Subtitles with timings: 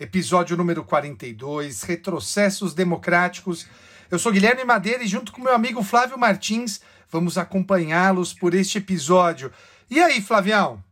[0.00, 3.66] episódio número 42, Retrocessos Democráticos.
[4.10, 6.80] Eu sou Guilherme Madeira e junto com meu amigo Flávio Martins,
[7.12, 9.52] vamos acompanhá-los por este episódio.
[9.90, 10.82] E aí, Flavião?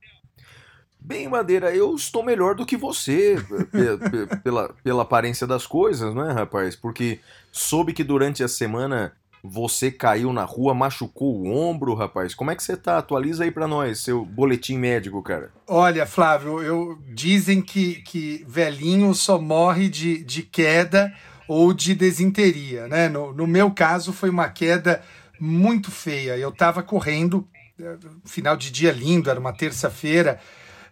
[1.00, 3.36] Bem, Madeira, eu estou melhor do que você,
[3.72, 6.76] pe- pe- pela, pela aparência das coisas, não é, rapaz?
[6.76, 7.18] Porque
[7.50, 12.34] soube que durante a semana você caiu na rua, machucou o ombro, rapaz.
[12.34, 12.98] Como é que você tá?
[12.98, 15.50] Atualiza aí pra nós, seu boletim médico, cara.
[15.66, 21.12] Olha, Flávio, eu, dizem que, que velhinho só morre de, de queda
[21.46, 23.08] ou de desinteria, né?
[23.08, 25.02] No, no meu caso, foi uma queda
[25.40, 26.36] muito feia.
[26.36, 27.46] Eu estava correndo,
[27.80, 30.38] eh, final de dia lindo, era uma terça-feira,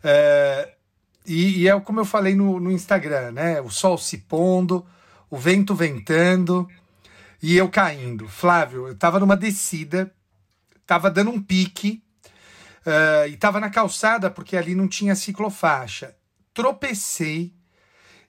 [0.03, 0.73] eh,
[1.27, 3.61] e, e é como eu falei no, no Instagram, né?
[3.61, 4.87] O sol se pondo,
[5.29, 6.67] o vento ventando
[7.43, 8.29] e eu caindo.
[8.29, 10.13] Flávio, eu estava numa descida,
[10.81, 12.03] estava dando um pique,
[12.87, 16.15] Uh, e estava na calçada porque ali não tinha ciclofaixa.
[16.55, 17.53] Tropecei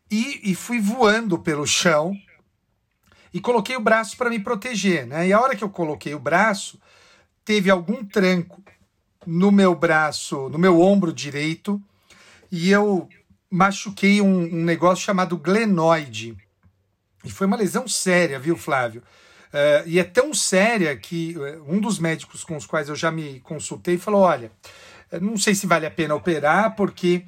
[0.10, 2.12] e, e fui voando pelo chão
[3.32, 5.06] e coloquei o braço para me proteger.
[5.06, 5.28] Né?
[5.28, 6.82] E a hora que eu coloquei o braço,
[7.46, 8.64] teve algum tranco
[9.28, 11.80] no meu braço, no meu ombro direito,
[12.52, 13.08] e eu
[13.52, 16.36] machuquei um, um negócio chamado glenoide.
[17.28, 19.04] E foi uma lesão séria, viu, Flávio?
[19.48, 23.12] Uh, e é tão séria que uh, um dos médicos com os quais eu já
[23.12, 24.50] me consultei falou: olha,
[25.12, 27.26] eu não sei se vale a pena operar, porque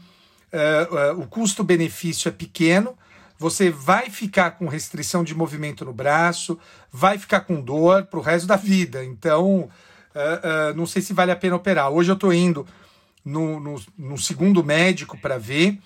[0.53, 2.97] uh, o custo-benefício é pequeno,
[3.37, 6.57] você vai ficar com restrição de movimento no braço,
[6.89, 9.03] vai ficar com dor para o resto da vida.
[9.03, 9.69] Então,
[10.75, 11.89] não sei se vale a pena operar.
[11.89, 12.67] Hoje eu estou indo
[13.23, 15.79] no, no, no segundo médico para ver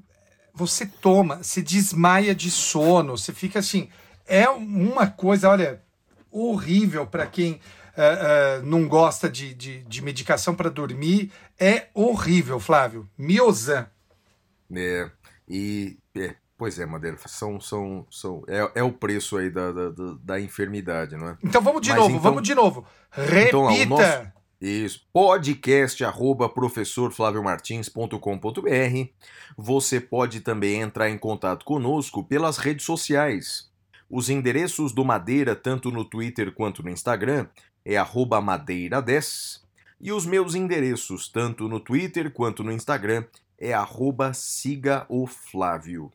[0.56, 3.90] você toma, se desmaia de sono, você fica assim.
[4.26, 5.82] É uma coisa, olha,
[6.30, 11.30] horrível para quem uh, uh, não gosta de, de, de medicação para dormir.
[11.60, 13.08] É horrível, Flávio.
[13.16, 13.86] Miozan.
[14.74, 15.10] É,
[15.48, 15.98] e.
[16.16, 20.14] É, pois é, Madeira, são, são, são, é, é o preço aí da, da, da,
[20.22, 21.36] da enfermidade, não é?
[21.44, 22.86] Então vamos de Mas novo, então- vamos de novo.
[23.10, 23.46] Repita.
[23.50, 29.10] Então, ó, Isso, podcast arroba professorflaviomartins.com.br.
[29.54, 33.70] Você pode também entrar em contato conosco pelas redes sociais.
[34.08, 37.46] Os endereços do Madeira, tanto no Twitter quanto no Instagram,
[37.84, 39.60] é arroba madeira10.
[40.00, 43.24] E os meus endereços, tanto no Twitter quanto no Instagram,
[43.58, 46.10] é arroba siga o Flávio.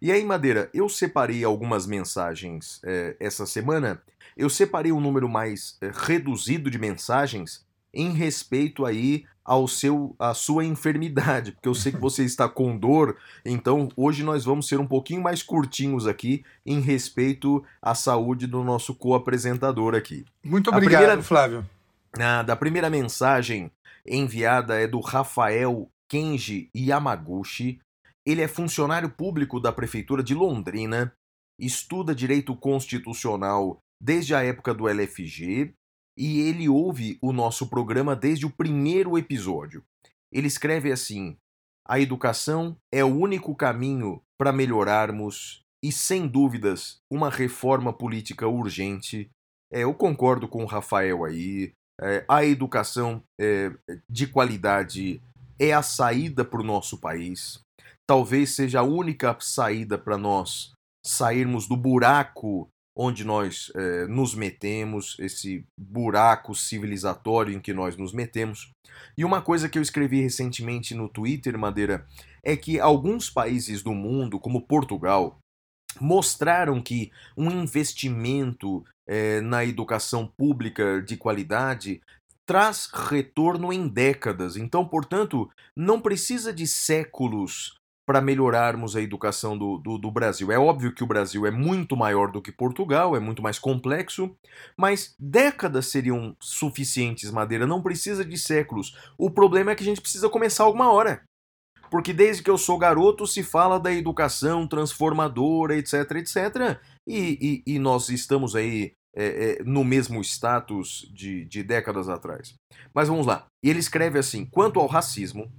[0.00, 4.02] E aí, Madeira, eu separei algumas mensagens eh, essa semana.
[4.36, 7.64] Eu separei um número mais eh, reduzido de mensagens
[7.94, 12.76] em respeito aí ao seu à sua enfermidade, porque eu sei que você está com
[12.76, 18.46] dor, então hoje nós vamos ser um pouquinho mais curtinhos aqui em respeito à saúde
[18.46, 20.24] do nosso co-apresentador aqui.
[20.42, 21.66] Muito obrigado, primeira- Flávio.
[22.18, 23.70] A da primeira mensagem
[24.06, 27.80] enviada é do Rafael Kenji Yamaguchi.
[28.26, 31.12] Ele é funcionário público da Prefeitura de Londrina,
[31.60, 35.74] estuda direito constitucional desde a época do LFG
[36.16, 39.84] e ele ouve o nosso programa desde o primeiro episódio.
[40.32, 41.36] Ele escreve assim:
[41.86, 49.30] A educação é o único caminho para melhorarmos e, sem dúvidas, uma reforma política urgente.
[49.72, 51.72] É, eu concordo com o Rafael aí.
[52.00, 53.72] É, a educação é,
[54.08, 55.22] de qualidade
[55.58, 57.60] é a saída para o nosso país.
[58.06, 60.72] talvez seja a única saída para nós
[61.06, 68.12] sairmos do buraco onde nós eh, nos metemos, esse buraco civilizatório em que nós nos
[68.12, 68.70] metemos.
[69.18, 72.06] E uma coisa que eu escrevi recentemente no Twitter, Madeira,
[72.42, 75.38] é que alguns países do mundo, como Portugal,
[76.00, 82.00] mostraram que um investimento eh, na educação pública de qualidade
[82.46, 84.56] traz retorno em décadas.
[84.56, 87.74] Então, portanto, não precisa de séculos
[88.06, 90.52] para melhorarmos a educação do, do, do, Brasil.
[90.52, 94.36] É óbvio que o Brasil é muito maior do que Portugal, é muito mais complexo,
[94.76, 97.66] mas décadas seriam suficientes, Madeira.
[97.66, 98.94] Não precisa de séculos.
[99.16, 101.22] O problema é que a gente precisa começar alguma hora.
[101.90, 106.80] Porque desde que eu sou garoto se fala da educação transformadora, etc, etc.
[107.06, 109.26] E, e, e nós estamos aí é,
[109.60, 112.54] é, no mesmo status de, de décadas atrás.
[112.92, 113.46] Mas vamos lá.
[113.62, 115.50] Ele escreve assim: quanto ao racismo,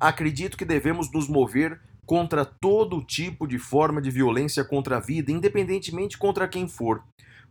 [0.00, 5.30] acredito que devemos nos mover contra todo tipo de forma de violência contra a vida,
[5.30, 7.02] independentemente contra quem for,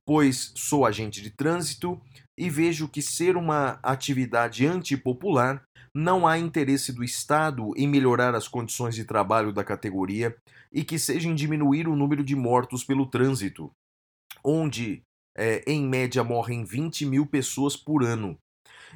[0.06, 2.00] pois sou agente de trânsito
[2.38, 5.64] e vejo que ser uma atividade antipopular
[5.96, 10.36] não há interesse do Estado em melhorar as condições de trabalho da categoria
[10.72, 13.70] e que seja em diminuir o número de mortos pelo trânsito,
[14.44, 15.02] onde
[15.38, 18.38] é, em média morrem 20 mil pessoas por ano.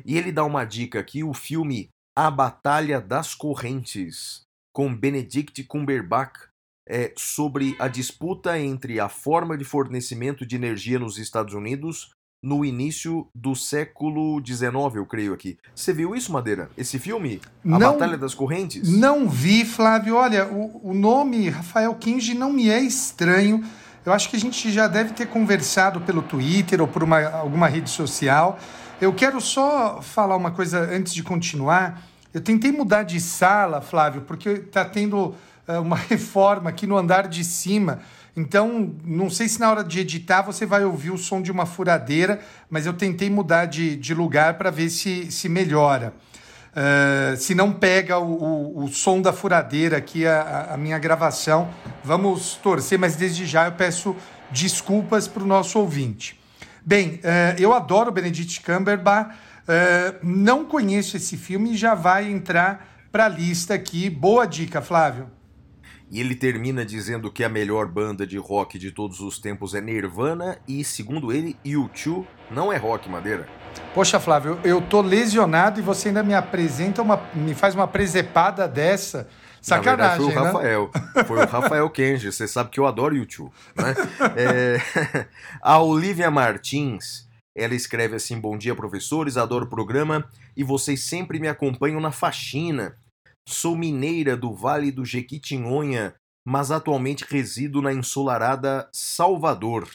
[0.06, 4.45] E ele dá uma dica aqui: o filme A Batalha das Correntes,
[4.76, 6.50] com Benedict Cumberbatch,
[6.88, 12.12] é, sobre a disputa entre a forma de fornecimento de energia nos Estados Unidos
[12.44, 15.58] no início do século XIX, eu creio aqui.
[15.74, 16.70] Você viu isso, Madeira?
[16.78, 17.40] Esse filme?
[17.64, 18.88] A não, Batalha das Correntes?
[18.88, 20.18] Não vi, Flávio.
[20.18, 23.64] Olha, o, o nome Rafael Kinge não me é estranho.
[24.06, 27.68] Eu acho que a gente já deve ter conversado pelo Twitter ou por uma, alguma
[27.68, 28.60] rede social.
[29.00, 32.04] Eu quero só falar uma coisa antes de continuar.
[32.36, 35.34] Eu tentei mudar de sala, Flávio, porque está tendo
[35.66, 38.00] uh, uma reforma aqui no andar de cima.
[38.36, 41.66] Então, não sei se na hora de editar você vai ouvir o som de uma
[41.66, 46.14] furadeira, mas eu tentei mudar de, de lugar para ver se, se melhora.
[46.74, 51.70] Uh, se não pega o, o, o, som da furadeira aqui, a, a, minha gravação,
[52.04, 54.14] vamos torcer, mas desde já eu peço
[54.52, 56.38] desculpas para o nosso ouvinte.
[56.86, 59.34] Bem, uh, eu adoro Benedict Cumberbatch,
[59.68, 64.10] uh, não conheço esse filme e já vai entrar para a lista aqui.
[64.10, 65.30] Boa dica, Flávio.
[66.12, 69.82] E ele termina dizendo que a melhor banda de rock de todos os tempos é
[69.82, 73.48] Nirvana e, segundo ele, U2 não é rock, Madeira.
[73.94, 77.22] Poxa, Flávio, eu tô lesionado e você ainda me apresenta uma.
[77.34, 79.28] me faz uma presepada dessa.
[79.62, 80.46] Sacanagem, Na verdade, foi o né?
[80.46, 80.92] Rafael.
[81.26, 82.32] Foi o Rafael Kenji.
[82.32, 83.52] Você sabe que eu adoro YouTube.
[83.76, 83.96] Né?
[84.38, 85.26] É...
[85.60, 87.25] A Olivia Martins,
[87.56, 92.12] ela escreve assim: Bom dia, professores, adoro o programa e vocês sempre me acompanham na
[92.12, 92.98] faxina.
[93.48, 96.16] Sou mineira do Vale do Jequitinhonha,
[96.46, 99.90] mas atualmente resido na ensolarada Salvador.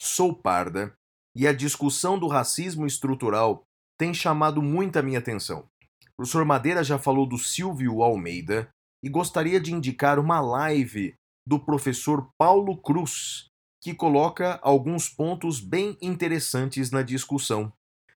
[0.00, 0.92] Sou parda
[1.36, 3.64] e a discussão do racismo estrutural
[3.98, 5.66] tem chamado muita minha atenção.
[6.10, 8.68] O professor Madeira já falou do Silvio Almeida
[9.02, 11.14] e gostaria de indicar uma live
[11.46, 13.46] do professor Paulo Cruz,
[13.84, 17.70] que coloca alguns pontos bem interessantes na discussão.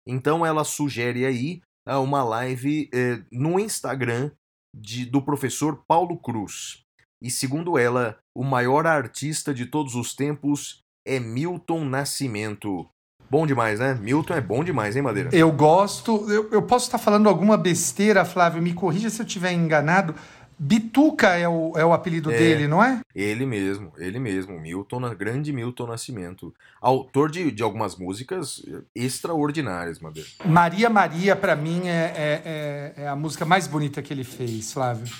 [0.06, 4.30] Então ela sugere aí ah, uma live eh, no Instagram
[4.72, 6.84] de, do professor Paulo Cruz.
[7.20, 12.88] E segundo ela, o maior artista de todos os tempos é Milton Nascimento.
[13.28, 13.94] Bom demais, né?
[13.94, 15.30] Milton é bom demais, hein, Madeira?
[15.32, 16.30] Eu gosto.
[16.30, 20.14] Eu, eu posso estar falando alguma besteira, Flávio, me corrija se eu estiver enganado.
[20.58, 23.00] Bituca é o, é o apelido é, dele, não é?
[23.14, 24.58] Ele mesmo, ele mesmo.
[24.58, 26.54] Milton, grande Milton Nascimento.
[26.80, 30.28] Autor de, de algumas músicas extraordinárias, Madeira.
[30.44, 34.72] Maria Maria, para mim, é, é, é, é a música mais bonita que ele fez,
[34.72, 35.12] Flávio.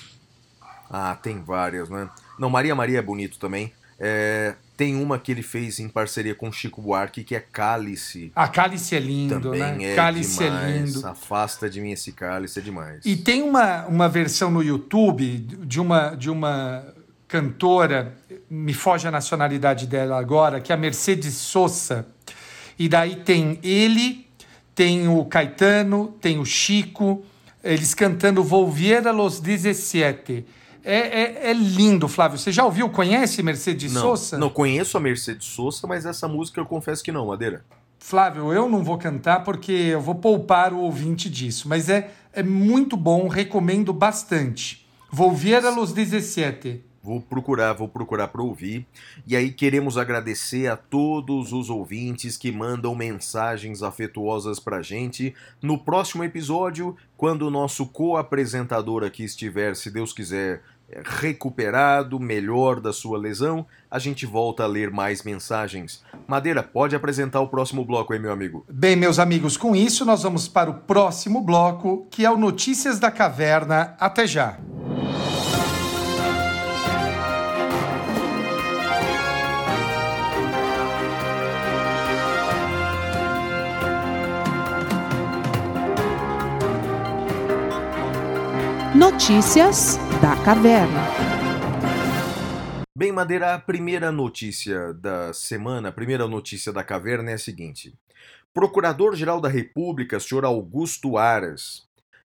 [0.89, 2.09] Ah, tem várias, né?
[2.39, 3.71] Não, Maria Maria é bonito também.
[3.99, 8.31] É, tem uma que ele fez em parceria com Chico Buarque, que é Cálice.
[8.35, 9.93] A Cálice é lindo, Também né?
[9.93, 10.63] É cálice demais.
[10.63, 11.07] é lindo.
[11.07, 13.03] Afasta de mim esse cálice, é demais.
[13.03, 16.85] E tem uma, uma versão no YouTube de uma, de uma
[17.27, 18.15] cantora,
[18.47, 22.05] me foge a nacionalidade dela agora, que é a Mercedes Sosa.
[22.77, 24.27] E daí tem ele,
[24.75, 27.25] tem o Caetano, tem o Chico,
[27.63, 30.45] eles cantando Volviera los 17
[30.83, 32.37] é, é, é, lindo, Flávio.
[32.37, 32.89] Você já ouviu?
[32.89, 34.37] Conhece Mercedes não, Sosa?
[34.37, 37.63] Não conheço a Mercedes Sosa, mas essa música eu confesso que não, Madeira.
[37.99, 42.43] Flávio, eu não vou cantar porque eu vou poupar o ouvinte disso, mas é, é
[42.43, 44.87] muito bom, recomendo bastante.
[45.11, 46.83] Volviera los 17.
[47.07, 48.85] Vou procurar, vou procurar para ouvir.
[49.25, 55.33] E aí queremos agradecer a todos os ouvintes que mandam mensagens afetuosas pra gente.
[55.61, 60.61] No próximo episódio, quando o nosso co-apresentador aqui estiver, se Deus quiser,
[61.21, 66.03] recuperado, melhor da sua lesão, a gente volta a ler mais mensagens.
[66.27, 68.65] Madeira, pode apresentar o próximo bloco aí, meu amigo.
[68.69, 72.99] Bem, meus amigos, com isso nós vamos para o próximo bloco, que é o Notícias
[72.99, 73.95] da Caverna.
[73.97, 74.59] Até já.
[88.97, 91.03] Notícias da Caverna.
[92.97, 97.93] Bem, Madeira, a primeira notícia da semana, a primeira notícia da caverna é a seguinte:
[98.51, 101.83] Procurador-Geral da República, senhor Augusto Aras,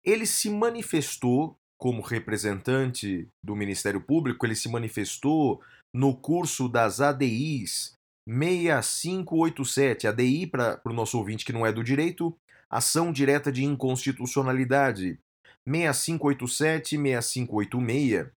[0.04, 5.62] ele se manifestou como representante do Ministério Público, ele se manifestou
[5.94, 7.92] no curso das ADIs
[8.28, 12.36] 6587, ADI para o nosso ouvinte que não é do direito,
[12.68, 15.20] ação direta de inconstitucionalidade
[15.66, 18.30] 6587 6586,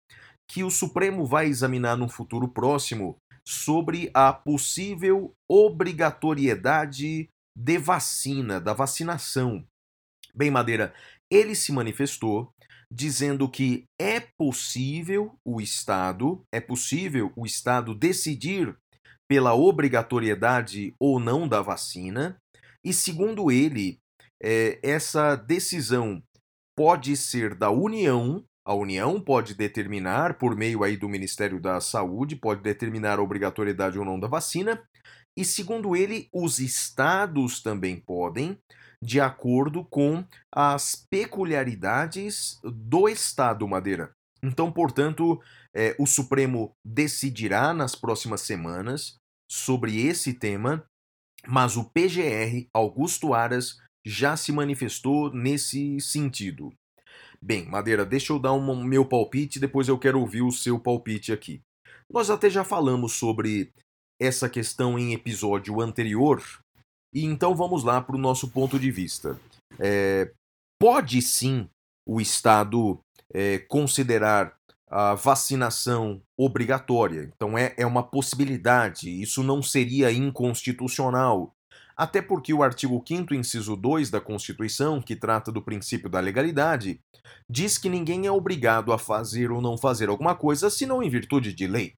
[0.49, 3.17] que o Supremo vai examinar num futuro próximo
[3.47, 9.65] sobre a possível obrigatoriedade de vacina, da vacinação.
[10.33, 10.93] Bem, Madeira,
[11.31, 12.51] ele se manifestou
[12.91, 18.75] dizendo que é possível o Estado, é possível o Estado decidir
[19.29, 22.37] pela obrigatoriedade ou não da vacina,
[22.83, 23.99] e segundo ele,
[24.41, 26.23] é, essa decisão
[26.79, 32.37] pode ser da União, a União pode determinar, por meio aí do Ministério da Saúde,
[32.37, 34.81] pode determinar a obrigatoriedade ou não da vacina,
[35.37, 38.57] e segundo ele, os estados também podem,
[39.03, 40.23] de acordo com
[40.55, 44.11] as peculiaridades do estado Madeira.
[44.41, 45.37] Então, portanto,
[45.75, 49.17] é, o Supremo decidirá nas próximas semanas
[49.51, 50.85] sobre esse tema,
[51.45, 56.73] mas o PGR, Augusto Aras, já se manifestou nesse sentido.
[57.41, 61.31] Bem, Madeira, deixa eu dar um meu palpite, depois eu quero ouvir o seu palpite
[61.31, 61.61] aqui.
[62.09, 63.71] Nós até já falamos sobre
[64.19, 66.43] essa questão em episódio anterior,
[67.13, 69.39] e então vamos lá para o nosso ponto de vista.
[69.79, 70.31] É,
[70.79, 71.69] pode sim
[72.05, 72.99] o Estado
[73.33, 74.57] é, considerar
[74.89, 77.31] a vacinação obrigatória.
[77.35, 81.53] Então é, é uma possibilidade, isso não seria inconstitucional.
[81.99, 87.01] Até porque o artigo 5 inciso 2 da Constituição, que trata do princípio da legalidade,
[87.49, 91.51] diz que ninguém é obrigado a fazer ou não fazer alguma coisa senão em virtude
[91.51, 91.95] de lei.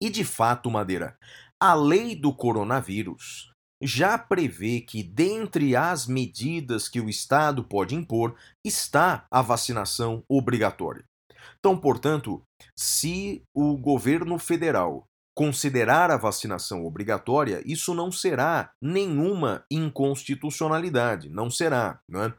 [0.00, 1.16] E de fato, Madeira,
[1.60, 3.50] a lei do coronavírus
[3.82, 11.04] já prevê que, dentre as medidas que o Estado pode impor, está a vacinação obrigatória.
[11.58, 12.40] Então, portanto,
[12.76, 15.07] se o governo federal
[15.38, 22.00] considerar a vacinação obrigatória, isso não será nenhuma inconstitucionalidade, não será.
[22.08, 22.34] Né?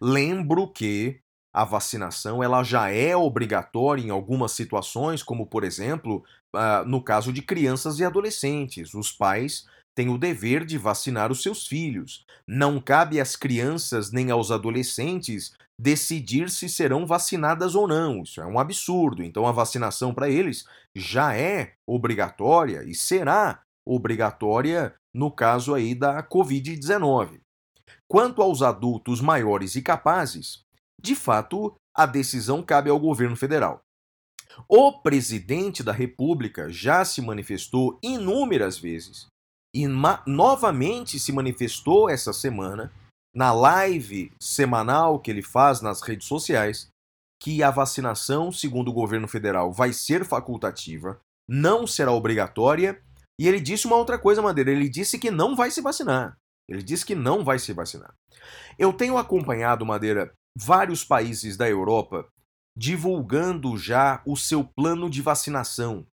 [0.00, 1.18] Lembro que
[1.52, 6.22] a vacinação ela já é obrigatória em algumas situações, como por exemplo,
[6.54, 8.94] uh, no caso de crianças e adolescentes.
[8.94, 12.24] Os pais têm o dever de vacinar os seus filhos.
[12.46, 18.22] Não cabe às crianças nem aos adolescentes decidir se serão vacinadas ou não.
[18.22, 19.22] Isso é um absurdo.
[19.22, 20.64] Então a vacinação para eles
[20.94, 27.40] já é obrigatória e será obrigatória no caso aí da COVID-19.
[28.08, 30.62] Quanto aos adultos maiores e capazes,
[31.00, 33.80] de fato, a decisão cabe ao governo federal.
[34.68, 39.26] O presidente da República já se manifestou inúmeras vezes
[39.74, 42.92] e novamente se manifestou essa semana
[43.34, 46.88] na live semanal que ele faz nas redes sociais
[47.40, 53.02] que a vacinação, segundo o governo federal, vai ser facultativa, não será obrigatória.
[53.38, 54.70] E ele disse uma outra coisa, Madeira.
[54.70, 56.38] Ele disse que não vai se vacinar.
[56.68, 58.14] Ele disse que não vai se vacinar.
[58.78, 62.26] Eu tenho acompanhado, Madeira, vários países da Europa
[62.76, 66.06] divulgando já o seu plano de vacinação.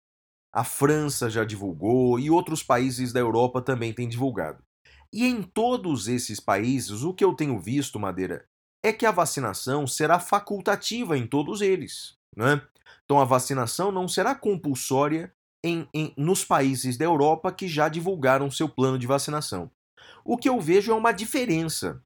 [0.53, 4.63] A França já divulgou e outros países da Europa também têm divulgado.
[5.13, 8.45] E em todos esses países, o que eu tenho visto, Madeira,
[8.85, 12.15] é que a vacinação será facultativa em todos eles.
[12.37, 12.61] Né?
[13.05, 15.33] Então a vacinação não será compulsória
[15.65, 19.71] em, em, nos países da Europa que já divulgaram seu plano de vacinação.
[20.25, 22.03] O que eu vejo é uma diferença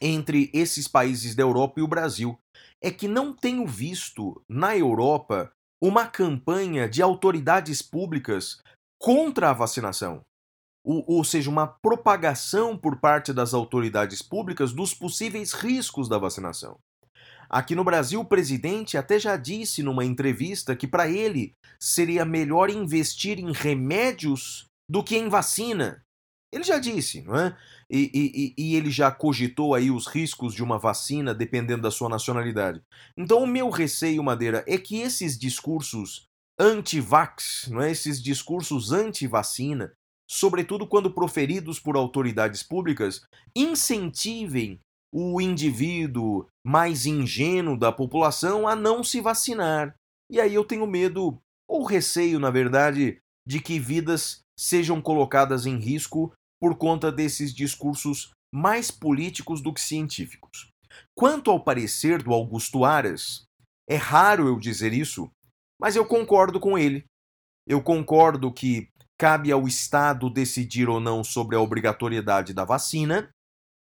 [0.00, 2.36] entre esses países da Europa e o Brasil.
[2.82, 8.60] É que não tenho visto na Europa uma campanha de autoridades públicas
[9.00, 10.24] contra a vacinação
[10.84, 16.78] ou seja, uma propagação por parte das autoridades públicas dos possíveis riscos da vacinação.
[17.48, 22.70] Aqui no Brasil, o presidente até já disse numa entrevista que para ele seria melhor
[22.70, 26.02] investir em remédios do que em vacina.
[26.52, 27.56] Ele já disse, não é?
[27.90, 32.08] E, e, e, ele já cogitou aí os riscos de uma vacina dependendo da sua
[32.08, 32.80] nacionalidade.
[33.16, 36.24] Então, o meu receio, Madeira, é que esses discursos
[36.58, 37.90] anti-vax, não é?
[37.90, 39.92] esses discursos anti-vacina,
[40.32, 43.22] sobretudo quando proferidos por autoridades públicas,
[43.54, 44.80] incentivem
[45.14, 49.94] o indivíduo mais ingênuo da população a não se vacinar.
[50.30, 55.76] E aí eu tenho medo, ou receio, na verdade, de que vidas sejam colocadas em
[55.76, 60.70] risco por conta desses discursos mais políticos do que científicos.
[61.14, 63.44] Quanto ao parecer do Augusto Aras,
[63.86, 65.30] é raro eu dizer isso,
[65.78, 67.04] mas eu concordo com ele.
[67.66, 68.88] Eu concordo que
[69.22, 73.30] cabe ao Estado decidir ou não sobre a obrigatoriedade da vacina,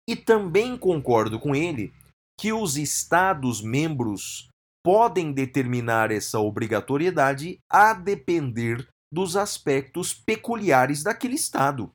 [0.07, 1.91] e também concordo com ele
[2.39, 4.51] que os Estados membros
[4.85, 11.91] podem determinar essa obrigatoriedade a depender dos aspectos peculiares daquele Estado.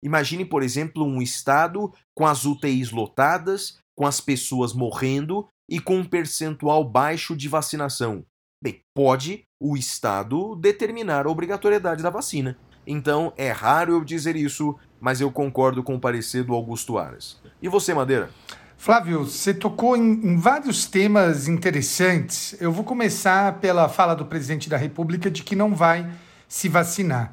[0.00, 5.96] Imagine, por exemplo, um Estado com as UTIs lotadas, com as pessoas morrendo e com
[5.96, 8.24] um percentual baixo de vacinação.
[8.62, 12.56] Bem, pode o Estado determinar a obrigatoriedade da vacina.
[12.86, 17.40] Então é raro eu dizer isso, mas eu concordo com o parecer do Augusto Aras.
[17.60, 18.30] E você, Madeira?
[18.78, 22.54] Flávio, você tocou em, em, vários temas interessantes.
[22.60, 26.08] Eu vou começar pela fala do presidente da República de que não vai
[26.46, 27.32] se vacinar.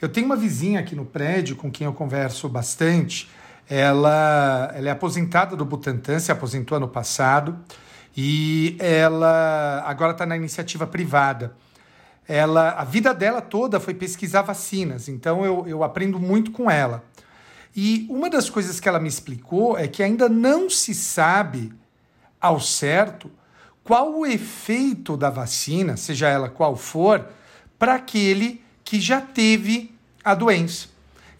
[0.00, 3.28] Eu tenho uma vizinha aqui no prédio com quem eu converso bastante.
[3.68, 7.58] Ela, ela é aposentada do Butantan, se aposentou ano passado
[8.16, 11.54] e ela agora está na iniciativa privada
[12.26, 17.04] ela, a vida dela toda foi pesquisar vacinas, então eu, eu aprendo muito com ela.
[17.76, 21.72] E uma das coisas que ela me explicou é que ainda não se sabe
[22.40, 23.30] ao certo
[23.82, 27.26] qual o efeito da vacina, seja ela qual for,
[27.78, 30.88] para aquele que já teve a doença.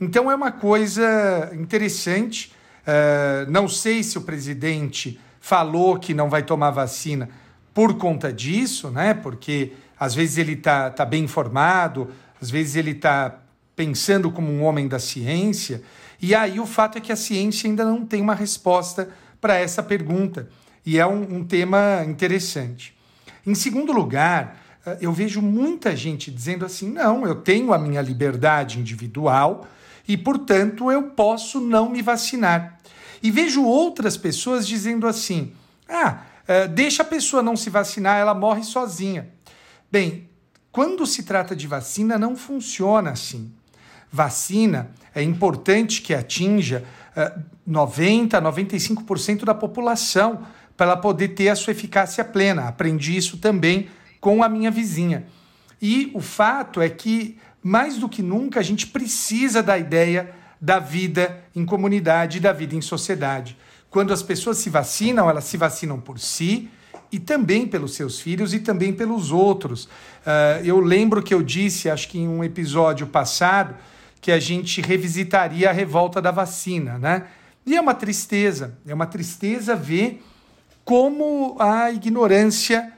[0.00, 2.52] Então é uma coisa interessante.
[2.82, 7.30] Uh, não sei se o presidente falou que não vai tomar vacina
[7.72, 9.14] por conta disso, né?
[9.14, 13.40] Porque às vezes ele está tá bem informado, às vezes ele está
[13.76, 15.82] pensando como um homem da ciência.
[16.20, 19.08] E aí o fato é que a ciência ainda não tem uma resposta
[19.40, 20.48] para essa pergunta.
[20.86, 22.94] E é um, um tema interessante.
[23.46, 28.00] Em segundo lugar, eh, eu vejo muita gente dizendo assim: não, eu tenho a minha
[28.00, 29.66] liberdade individual
[30.06, 32.78] e, portanto, eu posso não me vacinar.
[33.22, 35.52] E vejo outras pessoas dizendo assim:
[35.88, 39.28] ah, eh, deixa a pessoa não se vacinar, ela morre sozinha.
[39.94, 40.28] Bem,
[40.72, 43.52] quando se trata de vacina, não funciona assim.
[44.10, 46.82] Vacina é importante que atinja
[47.16, 50.44] uh, 90, 95% da população
[50.76, 52.66] para ela poder ter a sua eficácia plena.
[52.66, 53.86] Aprendi isso também
[54.20, 55.26] com a minha vizinha.
[55.80, 60.80] E o fato é que, mais do que nunca, a gente precisa da ideia da
[60.80, 63.56] vida em comunidade, da vida em sociedade.
[63.88, 66.68] Quando as pessoas se vacinam, elas se vacinam por si,
[67.14, 69.84] e também pelos seus filhos e também pelos outros.
[69.84, 73.76] Uh, eu lembro que eu disse, acho que em um episódio passado,
[74.20, 77.28] que a gente revisitaria a revolta da vacina, né?
[77.64, 80.24] E é uma tristeza, é uma tristeza ver
[80.84, 82.92] como a ignorância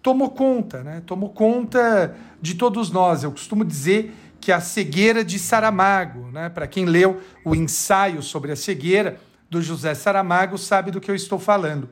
[0.00, 1.02] tomou conta, né?
[1.04, 3.22] Tomou conta de todos nós.
[3.22, 6.48] Eu costumo dizer que a cegueira de Saramago, né?
[6.48, 11.14] Para quem leu o ensaio sobre a cegueira do José Saramago, sabe do que eu
[11.14, 11.90] estou falando.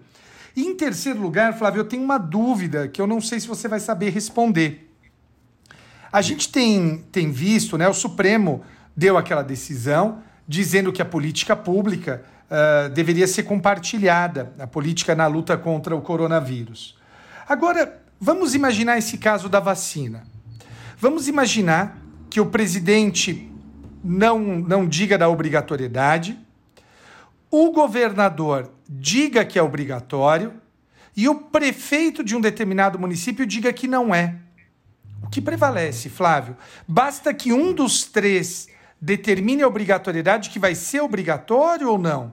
[0.56, 3.68] E em terceiro lugar, Flávio, eu tenho uma dúvida que eu não sei se você
[3.68, 4.90] vai saber responder.
[6.10, 8.62] A gente tem, tem visto, né, o Supremo
[8.96, 15.26] deu aquela decisão dizendo que a política pública uh, deveria ser compartilhada, a política na
[15.26, 16.96] luta contra o coronavírus.
[17.46, 20.24] Agora, vamos imaginar esse caso da vacina.
[20.98, 21.98] Vamos imaginar
[22.30, 23.52] que o presidente
[24.02, 26.38] não, não diga da obrigatoriedade,
[27.50, 30.61] o governador diga que é obrigatório
[31.16, 34.37] e o prefeito de um determinado município diga que não é.
[35.22, 36.56] O que prevalece, Flávio?
[36.87, 38.68] Basta que um dos três
[39.00, 42.32] determine a obrigatoriedade que vai ser obrigatório ou não?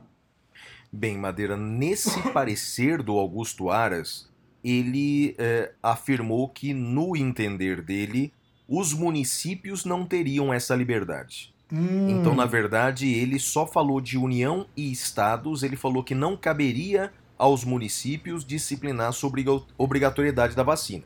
[0.91, 4.29] Bem, Madeira, nesse parecer do Augusto Aras,
[4.63, 8.33] ele é, afirmou que, no entender dele,
[8.67, 11.52] os municípios não teriam essa liberdade.
[11.73, 12.07] Hum.
[12.07, 17.11] Então, na verdade, ele só falou de União e Estados, ele falou que não caberia
[17.35, 21.03] aos municípios disciplinar sobre a obrigatoriedade da vacina.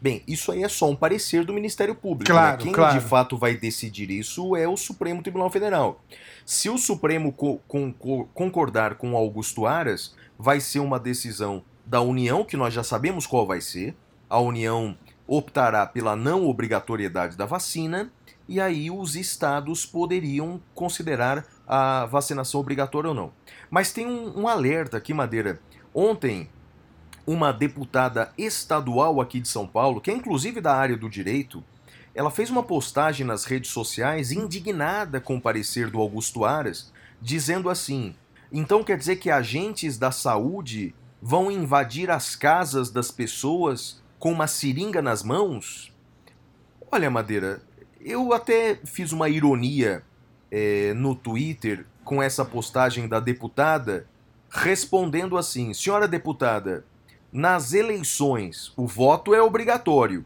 [0.00, 2.32] Bem, isso aí é só um parecer do Ministério Público.
[2.32, 2.38] Né?
[2.38, 2.62] Claro, né?
[2.62, 2.98] Quem claro.
[2.98, 6.00] de fato vai decidir isso é o Supremo Tribunal Federal.
[6.46, 7.60] Se o Supremo co
[8.32, 13.46] concordar com Augusto Aras, vai ser uma decisão da União, que nós já sabemos qual
[13.46, 13.96] vai ser.
[14.28, 14.96] A União
[15.26, 18.12] optará pela não obrigatoriedade da vacina
[18.48, 23.32] e aí os estados poderiam considerar a vacinação obrigatória ou não.
[23.70, 25.60] Mas tem um, um alerta aqui, Madeira.
[25.94, 26.48] Ontem,
[27.26, 31.64] uma deputada estadual aqui de São Paulo, que é inclusive da área do direito,
[32.14, 37.68] ela fez uma postagem nas redes sociais indignada com o parecer do Augusto Aras, dizendo
[37.70, 38.14] assim:
[38.52, 44.46] então quer dizer que agentes da saúde vão invadir as casas das pessoas com uma
[44.46, 45.92] seringa nas mãos?
[46.92, 47.60] Olha, Madeira,
[48.04, 50.02] eu até fiz uma ironia
[50.50, 54.06] é, no Twitter com essa postagem da deputada,
[54.50, 56.84] respondendo assim: Senhora deputada,
[57.32, 60.24] nas eleições o voto é obrigatório.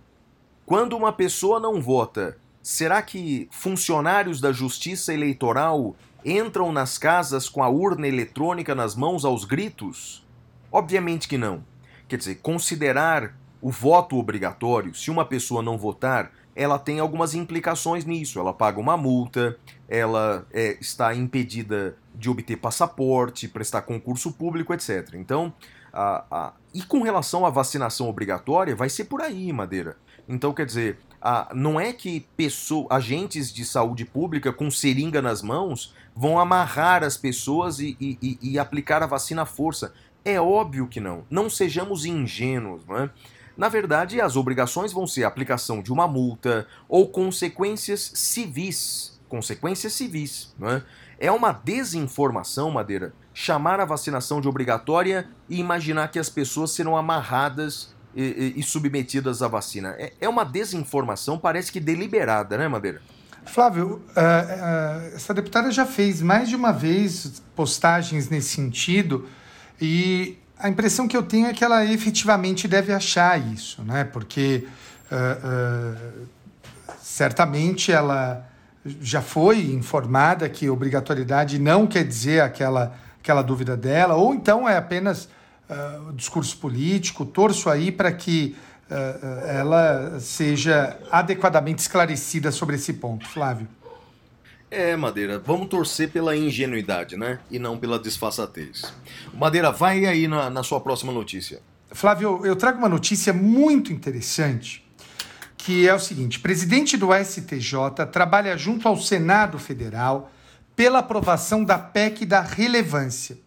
[0.67, 7.62] Quando uma pessoa não vota, será que funcionários da Justiça Eleitoral entram nas casas com
[7.62, 10.27] a urna eletrônica nas mãos aos gritos?
[10.71, 11.64] Obviamente que não.
[12.07, 18.05] Quer dizer, considerar o voto obrigatório, se uma pessoa não votar, ela tem algumas implicações
[18.05, 18.40] nisso.
[18.40, 19.57] Ela paga uma multa,
[19.88, 25.14] ela é, está impedida de obter passaporte, prestar concurso público, etc.
[25.14, 25.55] Então,
[25.92, 26.53] a, a...
[26.75, 29.97] e com relação à vacinação obrigatória, vai ser por aí, Madeira.
[30.29, 35.42] Então, quer dizer, a, não é que pessoa, agentes de saúde pública com seringa nas
[35.42, 39.94] mãos vão amarrar as pessoas e, e, e aplicar a vacina à força.
[40.25, 41.25] É óbvio que não.
[41.31, 43.11] Não sejamos ingênuos, não é?
[43.59, 49.21] Na verdade, as obrigações vão ser a aplicação de uma multa ou consequências civis.
[49.29, 50.55] Consequências civis.
[50.57, 51.33] Não é?
[51.33, 57.92] uma desinformação, Madeira, chamar a vacinação de obrigatória e imaginar que as pessoas serão amarradas
[58.14, 59.97] e, e, submetidas à vacina.
[59.99, 63.03] É, é, uma desinformação, parece que deliberada, né, Madeira?
[63.44, 69.29] Flávio, uh, uh, essa deputada já fez mais de uma vez postagens nesse sentido
[69.81, 74.05] e a impressão que eu tenho é que ela efetivamente deve achar isso, né?
[74.05, 74.66] Porque
[75.11, 76.27] uh,
[77.01, 78.44] certamente ela
[79.01, 84.77] já foi informada que obrigatoriedade não quer dizer aquela, aquela dúvida dela, ou então é
[84.77, 85.29] apenas
[85.68, 88.57] uh, discurso político, torço aí para que
[88.90, 93.27] uh, ela seja adequadamente esclarecida sobre esse ponto.
[93.27, 93.68] Flávio.
[94.71, 97.39] É, Madeira, vamos torcer pela ingenuidade, né?
[97.51, 98.93] E não pela disfarçatez.
[99.33, 101.61] Madeira, vai aí na, na sua próxima notícia.
[101.91, 104.87] Flávio, eu trago uma notícia muito interessante,
[105.57, 110.31] que é o seguinte: presidente do STJ trabalha junto ao Senado Federal
[110.77, 113.39] pela aprovação da PEC da relevância.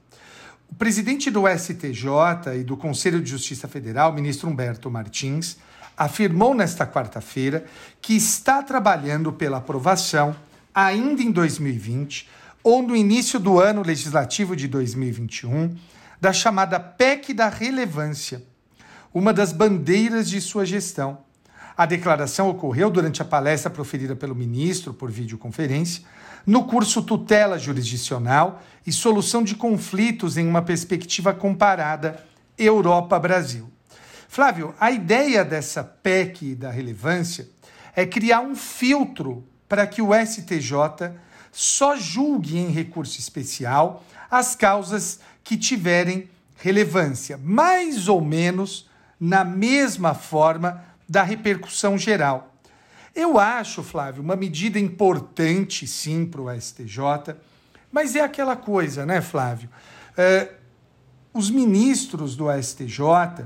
[0.72, 5.58] O presidente do STJ e do Conselho de Justiça Federal, ministro Humberto Martins,
[5.96, 7.66] afirmou nesta quarta-feira
[8.02, 10.36] que está trabalhando pela aprovação,
[10.74, 12.28] ainda em 2020
[12.64, 15.76] ou no início do ano legislativo de 2021,
[16.20, 18.44] da chamada PEC da relevância,
[19.14, 21.20] uma das bandeiras de sua gestão.
[21.76, 26.04] A declaração ocorreu durante a palestra proferida pelo ministro por videoconferência
[26.46, 32.24] no curso Tutela Jurisdicional e Solução de Conflitos em uma Perspectiva Comparada
[32.58, 33.72] Europa-Brasil.
[34.28, 37.50] Flávio, a ideia dessa PEC da relevância
[37.96, 41.14] é criar um filtro para que o STJ
[41.50, 50.14] só julgue em recurso especial as causas que tiverem relevância, mais ou menos na mesma
[50.14, 52.54] forma da repercussão geral.
[53.16, 57.34] Eu acho, Flávio, uma medida importante, sim, para o STJ,
[57.90, 59.70] mas é aquela coisa, né, Flávio?
[60.18, 60.52] É,
[61.34, 63.46] os ministros do STJ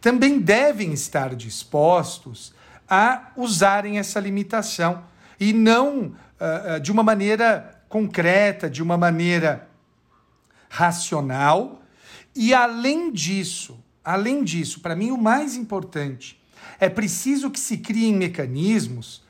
[0.00, 2.52] também devem estar dispostos
[2.90, 5.11] a usarem essa limitação
[5.42, 9.68] e não uh, de uma maneira concreta, de uma maneira
[10.68, 11.82] racional.
[12.32, 16.40] E além disso, além disso, para mim o mais importante
[16.78, 19.22] é preciso que se criem mecanismos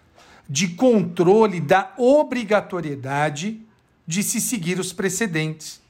[0.46, 3.62] de controle da obrigatoriedade
[4.06, 5.80] de se seguir os precedentes.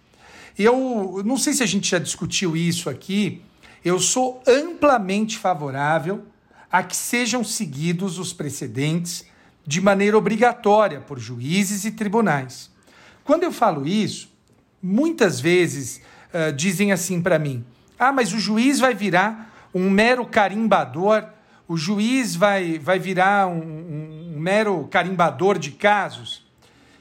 [0.57, 3.43] Eu não sei se a gente já discutiu isso aqui,
[3.85, 6.25] eu sou amplamente favorável
[6.71, 9.32] a que sejam seguidos os precedentes
[9.67, 12.71] de maneira obrigatória por juízes e tribunais.
[13.25, 14.33] Quando eu falo isso,
[14.83, 16.01] muitas vezes
[16.33, 17.65] uh, dizem assim para mim:
[17.99, 21.25] ah, mas o juiz vai virar um mero carimbador
[21.73, 26.45] o juiz vai, vai virar um, um, um mero carimbador de casos?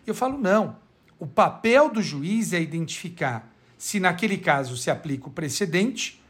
[0.08, 0.78] Eu falo, não.
[1.19, 6.24] O papel do juiz é identificar se naquele caso se aplica o precedente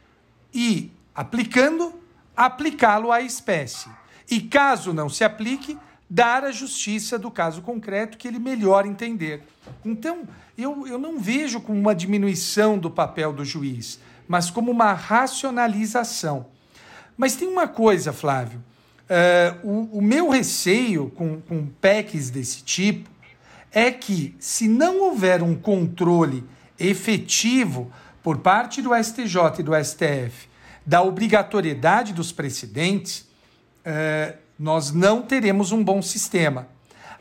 [0.52, 1.94] e, aplicando,
[2.36, 3.88] aplicá-lo à espécie.
[4.28, 5.78] E caso não se aplique,
[6.12, 9.42] dar a justiça do caso concreto que ele melhor entender.
[9.82, 10.24] Então,
[10.58, 13.98] eu, eu não vejo como uma diminuição do papel do juiz.
[14.28, 16.46] mas como uma racionalização.
[17.16, 18.62] Mas tem uma coisa, Flávio.
[19.08, 23.08] Uh, o, o, meu receio com, com PECs desse tipo
[23.70, 26.44] é que, se não houver um controle
[26.78, 27.90] efetivo
[28.22, 30.46] por parte do STJ e do STF
[30.84, 33.26] da obrigatoriedade dos precedentes,
[33.86, 36.68] uh, nós não teremos um bom sistema.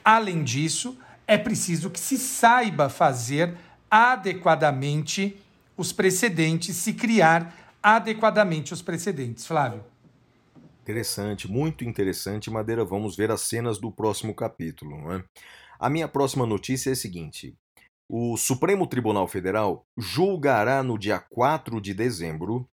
[0.06, 3.58] Além disso, é preciso que se saiba fazer
[3.90, 5.36] adequadamente
[5.76, 9.48] os precedentes, se criar adequadamente os precedentes.
[9.48, 9.84] Flávio.
[10.84, 12.86] Interessante, muito interessante, Madeira.
[12.86, 14.96] Vamos ver as cenas do próximo capítulo.
[15.02, 15.24] Não é?
[15.80, 17.56] A minha próxima notícia é a seguinte:
[18.08, 22.70] o Supremo Tribunal Federal julgará no dia 4 de dezembro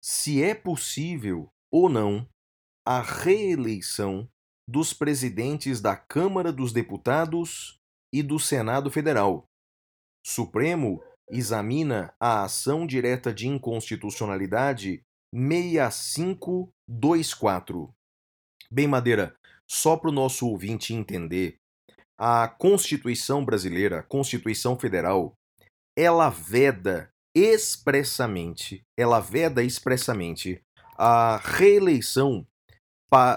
[0.00, 2.24] se é possível ou não
[2.86, 4.28] a reeleição
[4.68, 7.78] dos presidentes da Câmara dos Deputados
[8.12, 9.46] e do Senado Federal.
[10.24, 15.02] Supremo examina a ação direta de inconstitucionalidade
[15.34, 17.90] 6524.
[18.70, 19.34] Bem, Madeira,
[19.68, 21.56] só para o nosso ouvinte entender,
[22.18, 25.34] a Constituição brasileira, a Constituição Federal,
[25.96, 30.60] ela veda expressamente, ela veda expressamente
[30.96, 32.46] a reeleição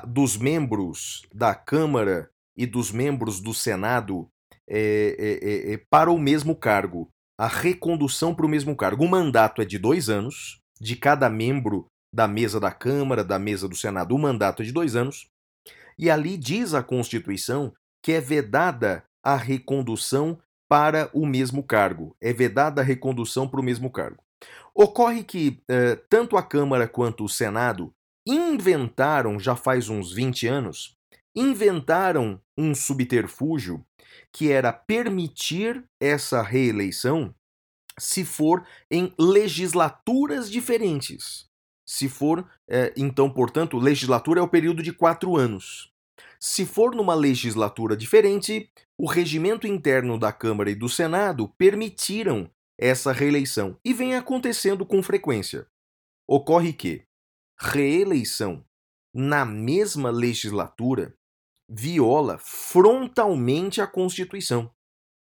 [0.08, 4.30] dos membros da Câmara e dos membros do Senado
[4.68, 9.04] é, é, é, para o mesmo cargo, a recondução para o mesmo cargo.
[9.04, 13.68] O mandato é de dois anos, de cada membro da mesa da Câmara, da mesa
[13.68, 15.28] do Senado, o mandato é de dois anos,
[15.98, 22.16] e ali diz a Constituição que é vedada a recondução para o mesmo cargo.
[22.22, 24.24] É vedada a recondução para o mesmo cargo.
[24.74, 27.94] Ocorre que eh, tanto a Câmara quanto o Senado
[28.26, 30.96] inventaram, já faz uns 20 anos,
[31.36, 33.86] inventaram um subterfúgio
[34.32, 37.34] que era permitir essa reeleição
[37.98, 41.46] se for em legislaturas diferentes.
[41.88, 45.92] Se for, é, então, portanto, legislatura é o período de quatro anos.
[46.40, 53.12] Se for numa legislatura diferente, o regimento interno da Câmara e do Senado permitiram essa
[53.12, 55.68] reeleição e vem acontecendo com frequência.
[56.28, 57.04] Ocorre que
[57.60, 58.66] reeleição
[59.14, 61.16] na mesma legislatura
[61.70, 64.72] viola frontalmente a Constituição.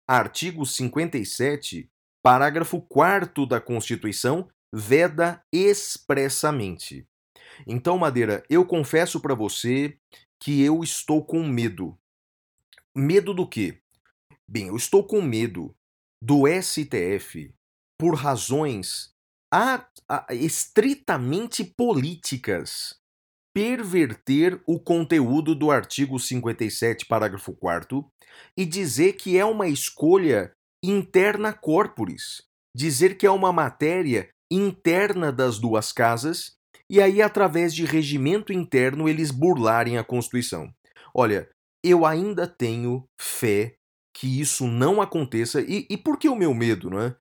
[0.07, 1.89] Artigo 57,
[2.23, 7.07] parágrafo 4 da Constituição, veda expressamente.
[7.65, 9.97] Então, Madeira, eu confesso para você
[10.41, 11.97] que eu estou com medo.
[12.95, 13.81] Medo do quê?
[14.47, 15.75] Bem, eu estou com medo
[16.21, 17.53] do STF
[17.99, 19.13] por razões
[19.53, 22.95] a, a, estritamente políticas
[23.53, 28.05] perverter o conteúdo do artigo 57, parágrafo 4
[28.55, 30.51] e dizer que é uma escolha
[30.83, 32.43] interna corporis,
[32.75, 36.57] dizer que é uma matéria interna das duas casas
[36.89, 40.73] e aí, através de regimento interno, eles burlarem a Constituição.
[41.13, 41.49] Olha,
[41.83, 43.75] eu ainda tenho fé
[44.15, 45.61] que isso não aconteça.
[45.61, 47.15] E, e por que o meu medo, não é?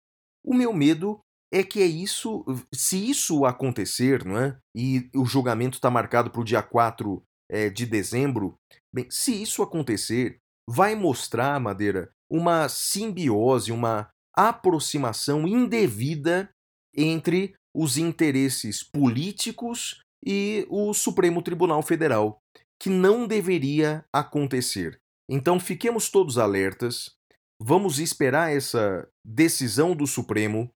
[0.44, 1.18] O meu medo
[1.52, 4.58] é que é isso, se isso acontecer, não é?
[4.74, 8.58] E o julgamento está marcado para o dia 4 é, de dezembro,
[8.92, 16.50] bem, se isso acontecer, vai mostrar, Madeira, uma simbiose, uma aproximação indevida
[16.94, 22.40] entre os interesses políticos e o Supremo Tribunal Federal,
[22.80, 24.98] que não deveria acontecer.
[25.30, 27.14] Então fiquemos todos alertas,
[27.60, 30.70] vamos esperar essa decisão do Supremo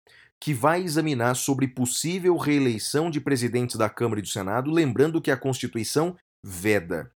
[0.41, 5.31] que vai examinar sobre possível reeleição de presidentes da Câmara e do Senado, lembrando que
[5.31, 7.11] a Constituição veda.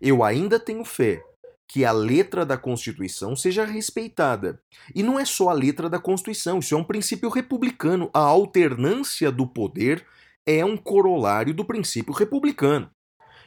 [0.00, 1.22] Eu ainda tenho fé
[1.68, 4.60] que a letra da Constituição seja respeitada.
[4.94, 8.10] E não é só a letra da Constituição, isso é um princípio republicano.
[8.14, 10.06] A alternância do poder
[10.46, 12.90] é um corolário do princípio republicano.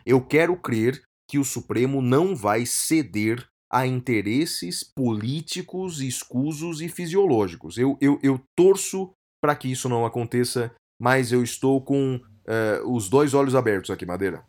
[0.06, 7.78] Eu quero crer que o Supremo não vai ceder a interesses políticos, escusos e fisiológicos.
[7.78, 13.10] Eu, eu, eu torço para que isso não aconteça, mas eu estou com uh, os
[13.10, 14.44] dois olhos abertos aqui, Madeira.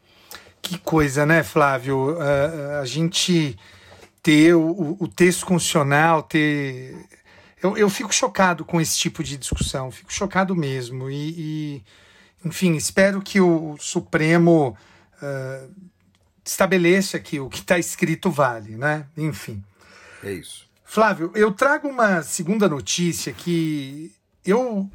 [0.60, 2.12] Que coisa, né, Flávio?
[2.12, 3.56] Uh, a gente
[4.22, 6.94] ter o, o, texto constitucional, ter.
[7.62, 11.10] Eu, eu fico chocado com esse tipo de discussão, fico chocado mesmo.
[11.10, 11.84] E, e
[12.44, 14.76] enfim, espero que o Supremo
[15.22, 15.74] uh,
[16.44, 19.06] estabeleça que o que está escrito vale, né?
[19.16, 19.62] Enfim.
[20.22, 20.68] É isso.
[20.84, 24.12] Flávio, eu trago uma segunda notícia que
[24.44, 24.88] eu,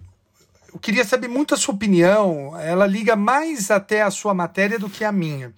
[0.73, 2.59] eu queria saber muito a sua opinião.
[2.59, 5.53] Ela liga mais até a sua matéria do que a minha.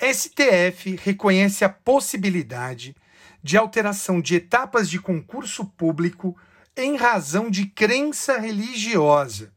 [0.00, 2.96] STF reconhece a possibilidade
[3.42, 6.36] de alteração de etapas de concurso público
[6.76, 9.52] em razão de crença religiosa.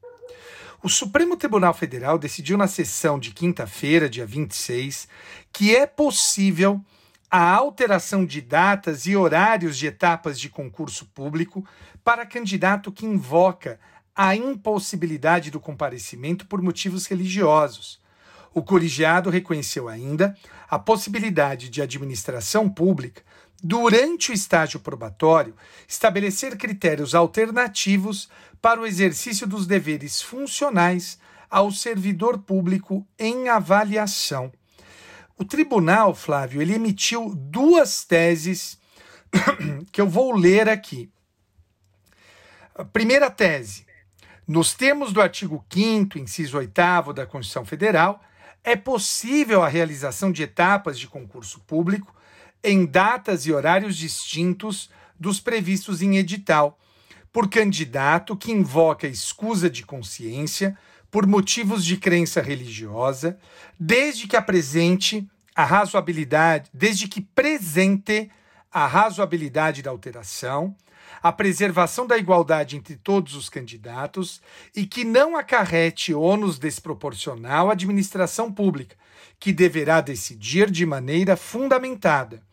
[0.82, 5.08] O Supremo Tribunal Federal decidiu na sessão de quinta-feira, dia 26,
[5.52, 6.84] que é possível
[7.32, 11.66] a alteração de datas e horários de etapas de concurso público
[12.04, 13.80] para candidato que invoca
[14.16, 18.00] a impossibilidade do comparecimento por motivos religiosos.
[18.54, 20.38] O colegiado reconheceu ainda
[20.70, 23.24] a possibilidade de administração pública,
[23.64, 25.56] durante o estágio probatório,
[25.88, 28.30] estabelecer critérios alternativos
[28.62, 31.18] para o exercício dos deveres funcionais
[31.50, 34.52] ao servidor público em avaliação.
[35.38, 38.78] O tribunal, Flávio, ele emitiu duas teses
[39.92, 41.10] que eu vou ler aqui.
[42.92, 43.86] Primeira tese.
[44.48, 48.20] Nos termos do artigo 5 inciso 8 da Constituição Federal,
[48.64, 52.16] é possível a realização de etapas de concurso público
[52.64, 56.80] em datas e horários distintos dos previstos em edital,
[57.32, 60.76] por candidato que invoca escusa de consciência
[61.12, 63.38] por motivos de crença religiosa,
[63.80, 68.32] desde que apresente a razoabilidade, desde que presente
[68.72, 70.76] a razoabilidade da alteração,
[71.24, 74.42] a preservação da igualdade entre todos os candidatos
[74.76, 78.98] e que não acarrete ônus desproporcional à administração pública,
[79.40, 82.44] que deverá decidir de maneira fundamentada.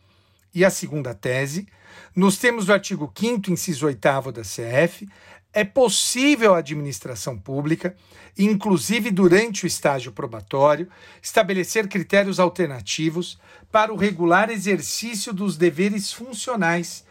[0.55, 1.67] E a segunda tese,
[2.15, 3.99] nos termos do artigo 5 inciso 8
[4.31, 5.07] da CF,
[5.53, 7.93] é possível a administração pública,
[8.37, 10.87] inclusive durante o estágio probatório,
[11.21, 13.37] estabelecer critérios alternativos
[13.69, 17.03] para o regular exercício dos deveres funcionais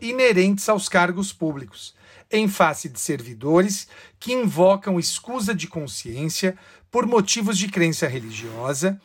[0.00, 1.94] inerentes aos cargos públicos,
[2.30, 6.56] em face de servidores que invocam escusa de consciência
[6.90, 9.00] por motivos de crença religiosa,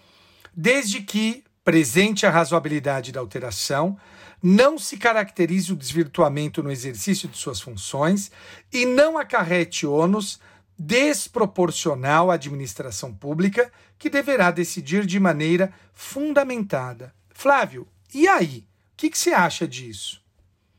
[0.56, 3.98] desde que, presente a razoabilidade da alteração,
[4.42, 8.32] não se caracterize o desvirtuamento no exercício de suas funções
[8.72, 10.40] e não acarrete ônus
[10.78, 17.14] desproporcional à administração pública, que deverá decidir de maneira fundamentada.
[17.32, 18.68] Flávio, e aí?
[18.94, 20.25] O que, que você acha disso?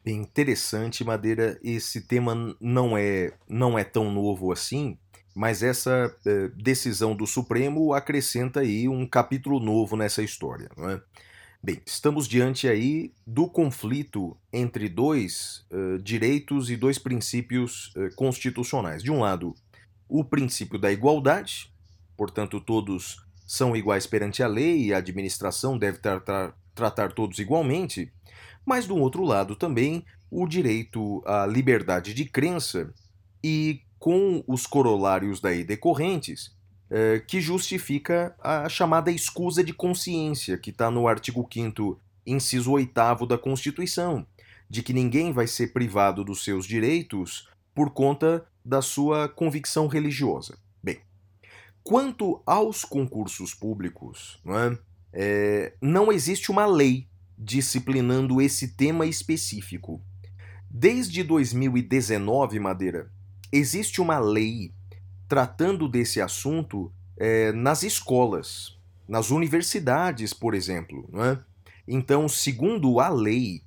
[0.07, 1.59] Interessante, Madeira.
[1.63, 4.97] Esse tema não é, não é tão novo assim,
[5.35, 10.71] mas essa eh, decisão do Supremo acrescenta aí um capítulo novo nessa história.
[10.77, 11.03] Não é?
[11.63, 19.03] Bem, estamos diante aí do conflito entre dois uh, direitos e dois princípios uh, constitucionais.
[19.03, 19.53] De um lado,
[20.09, 21.73] o princípio da igualdade,
[22.17, 28.13] portanto, todos são iguais perante a lei e a administração deve tratar todos igualmente,
[28.67, 32.93] mas do outro lado também o direito à liberdade de crença
[33.43, 36.55] e com os corolários daí decorrentes,
[36.91, 43.27] é, que justifica a chamada escusa de consciência, que está no artigo 5, inciso 8
[43.27, 44.27] da Constituição,
[44.69, 50.59] de que ninguém vai ser privado dos seus direitos por conta da sua convicção religiosa.
[50.83, 51.01] Bem,
[51.83, 54.79] quanto aos concursos públicos, não, é?
[55.13, 60.03] É, não existe uma lei disciplinando esse tema específico.
[60.71, 63.11] Desde 2019, Madeira,
[63.53, 64.73] existe uma lei
[65.29, 71.09] tratando desse assunto é, nas escolas, nas universidades, por exemplo.
[71.15, 71.39] É?
[71.87, 73.63] Então, segundo a lei,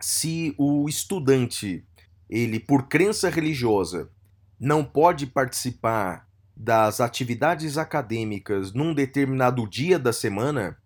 [0.00, 1.84] se o estudante,
[2.28, 4.10] ele por crença religiosa,
[4.58, 10.76] não pode participar das atividades acadêmicas num determinado dia da semana,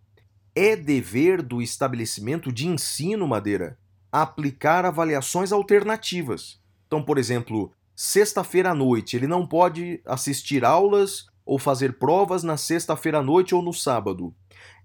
[0.56, 3.78] é dever do estabelecimento de ensino, Madeira,
[4.10, 6.58] aplicar avaliações alternativas.
[6.86, 9.16] Então, por exemplo, sexta-feira à noite.
[9.16, 14.34] Ele não pode assistir aulas ou fazer provas na sexta-feira à noite ou no sábado.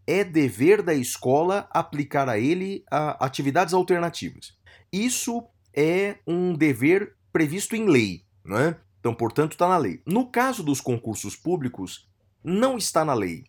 [0.05, 4.53] É dever da escola aplicar a ele a atividades alternativas.
[4.91, 5.41] Isso
[5.73, 8.75] é um dever previsto em lei, não é?
[8.99, 10.01] Então, portanto, está na lei.
[10.05, 12.09] No caso dos concursos públicos,
[12.43, 13.45] não está na lei.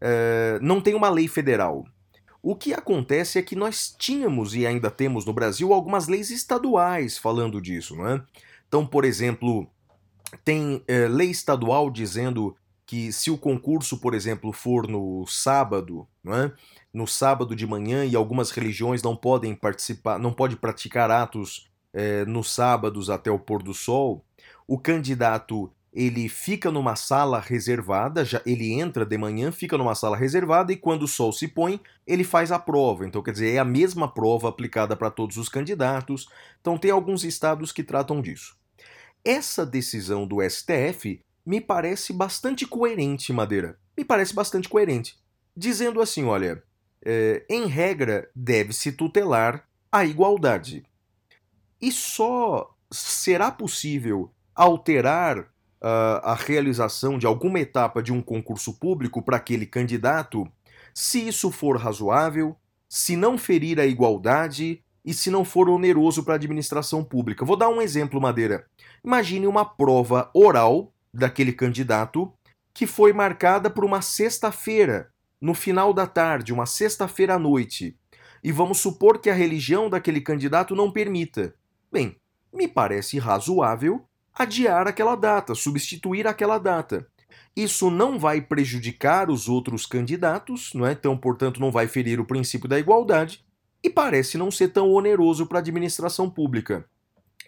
[0.00, 1.84] É, não tem uma lei federal.
[2.42, 7.18] O que acontece é que nós tínhamos e ainda temos no Brasil algumas leis estaduais
[7.18, 8.22] falando disso, não é?
[8.68, 9.68] Então, por exemplo,
[10.44, 12.56] tem é, lei estadual dizendo
[12.86, 16.52] que se o concurso, por exemplo, for no sábado, é?
[16.94, 22.24] no sábado de manhã e algumas religiões não podem participar, não pode praticar atos é,
[22.24, 24.24] nos sábados até o pôr do sol,
[24.68, 30.14] o candidato ele fica numa sala reservada, já ele entra de manhã, fica numa sala
[30.14, 33.06] reservada e quando o sol se põe, ele faz a prova.
[33.06, 36.28] Então, quer dizer, é a mesma prova aplicada para todos os candidatos.
[36.60, 38.58] Então, tem alguns estados que tratam disso.
[39.24, 43.78] Essa decisão do STF me parece bastante coerente, Madeira.
[43.96, 45.16] Me parece bastante coerente.
[45.56, 46.62] Dizendo assim: olha,
[47.02, 50.84] é, em regra, deve-se tutelar a igualdade.
[51.80, 59.22] E só será possível alterar uh, a realização de alguma etapa de um concurso público
[59.22, 60.46] para aquele candidato,
[60.94, 62.56] se isso for razoável,
[62.88, 67.44] se não ferir a igualdade e se não for oneroso para a administração pública.
[67.44, 68.66] Vou dar um exemplo, Madeira.
[69.04, 72.32] Imagine uma prova oral daquele candidato
[72.74, 75.10] que foi marcada por uma sexta-feira,
[75.40, 77.96] no final da tarde, uma sexta-feira à noite.
[78.42, 81.54] E vamos supor que a religião daquele candidato não permita.
[81.90, 82.16] Bem,
[82.52, 84.04] me parece razoável
[84.36, 87.06] adiar aquela data, substituir aquela data.
[87.56, 90.92] Isso não vai prejudicar os outros candidatos, não é?
[90.92, 93.42] então, portanto, não vai ferir o princípio da igualdade
[93.82, 96.84] e parece não ser tão oneroso para a administração pública.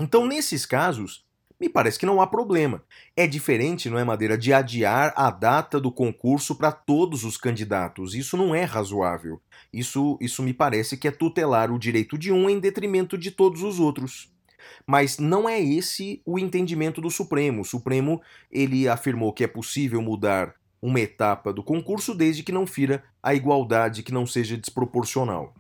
[0.00, 1.26] Então, nesses casos,
[1.60, 2.82] me parece que não há problema.
[3.16, 8.14] É diferente, não é, Madeira, de adiar a data do concurso para todos os candidatos.
[8.14, 9.42] Isso não é razoável.
[9.72, 13.62] Isso, isso me parece que é tutelar o direito de um em detrimento de todos
[13.62, 14.32] os outros.
[14.86, 17.62] Mas não é esse o entendimento do Supremo.
[17.62, 22.66] O Supremo ele afirmou que é possível mudar uma etapa do concurso desde que não
[22.66, 25.54] fira a igualdade, que não seja desproporcional.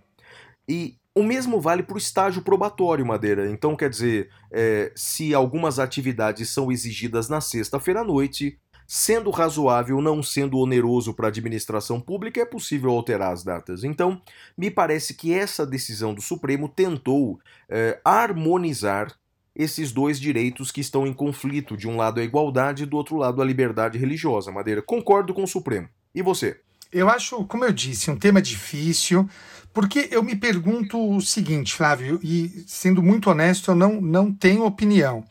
[0.68, 3.50] E o mesmo vale para o estágio probatório, Madeira.
[3.50, 8.56] Então, quer dizer, é, se algumas atividades são exigidas na sexta-feira à noite,
[8.90, 13.84] sendo razoável, não sendo oneroso para a administração pública, é possível alterar as datas.
[13.84, 14.18] Então,
[14.56, 19.14] me parece que essa decisão do Supremo tentou é, harmonizar
[19.54, 21.76] esses dois direitos que estão em conflito.
[21.76, 24.50] De um lado a igualdade do outro lado a liberdade religiosa.
[24.50, 25.86] Madeira, concordo com o Supremo.
[26.14, 26.58] E você?
[26.90, 29.28] Eu acho, como eu disse, um tema difícil,
[29.74, 34.64] porque eu me pergunto o seguinte, Flávio, e sendo muito honesto, eu não, não tenho
[34.64, 35.22] opinião.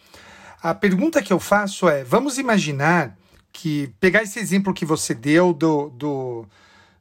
[0.61, 3.17] A pergunta que eu faço é: vamos imaginar
[3.57, 6.45] que pegar esse exemplo que você deu do, do,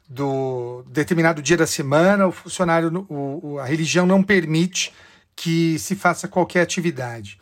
[0.08, 4.90] do determinado dia da semana, o funcionário, o, a religião não permite
[5.36, 7.38] que se faça qualquer atividade.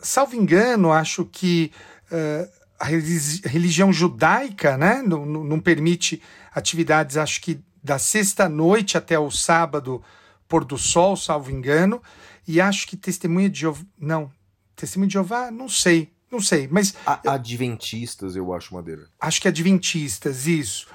[0.00, 1.70] Salvo engano, acho que
[2.10, 2.50] uh,
[2.80, 10.02] a religião judaica né, não, permite atividades, acho que da sexta-noite até o sábado,
[10.48, 12.00] pôr do sol, salvo engano,
[12.48, 13.66] e acho que testemunha de.
[13.98, 14.32] Não,
[14.74, 16.94] testemunha de Jeová, não sei, não sei, mas.
[17.06, 19.06] A, adventistas, eu acho, Madeira.
[19.20, 20.86] Acho que adventistas, isso.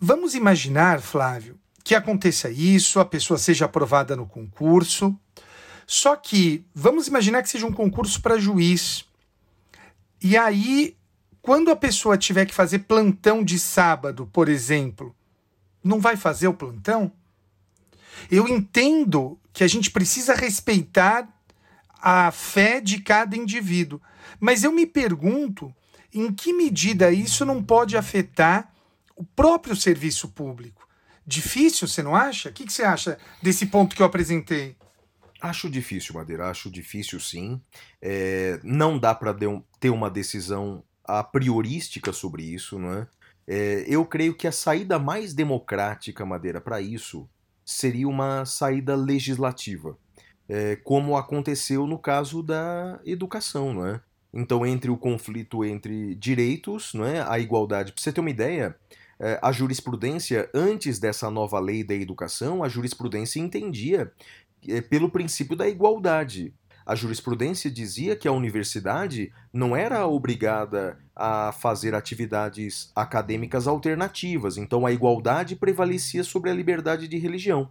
[0.00, 5.18] Vamos imaginar, Flávio, que aconteça isso, a pessoa seja aprovada no concurso.
[5.86, 9.04] Só que vamos imaginar que seja um concurso para juiz.
[10.20, 10.96] E aí,
[11.40, 15.16] quando a pessoa tiver que fazer plantão de sábado, por exemplo,
[15.82, 17.10] não vai fazer o plantão?
[18.30, 21.26] Eu entendo que a gente precisa respeitar
[22.00, 24.00] a fé de cada indivíduo,
[24.40, 25.74] mas eu me pergunto
[26.12, 28.72] em que medida isso não pode afetar
[29.16, 30.88] o próprio serviço público.
[31.26, 32.48] Difícil, você não acha?
[32.48, 34.76] O que você acha desse ponto que eu apresentei?
[35.40, 37.60] Acho difícil, Madeira, acho difícil sim.
[38.00, 39.36] É, não dá para
[39.78, 43.06] ter uma decisão a priorística sobre isso, não é?
[43.46, 43.84] é?
[43.86, 47.28] Eu creio que a saída mais democrática, Madeira, para isso
[47.64, 49.96] seria uma saída legislativa,
[50.48, 54.00] é, como aconteceu no caso da educação, não é?
[54.32, 57.92] Então, entre o conflito entre direitos, não é, a igualdade.
[57.92, 58.76] Para você ter uma ideia,
[59.18, 64.12] é, a jurisprudência, antes dessa nova lei da educação, a jurisprudência entendia
[64.68, 66.54] é, pelo princípio da igualdade.
[66.84, 74.86] A jurisprudência dizia que a universidade não era obrigada a fazer atividades acadêmicas alternativas, então
[74.86, 77.68] a igualdade prevalecia sobre a liberdade de religião.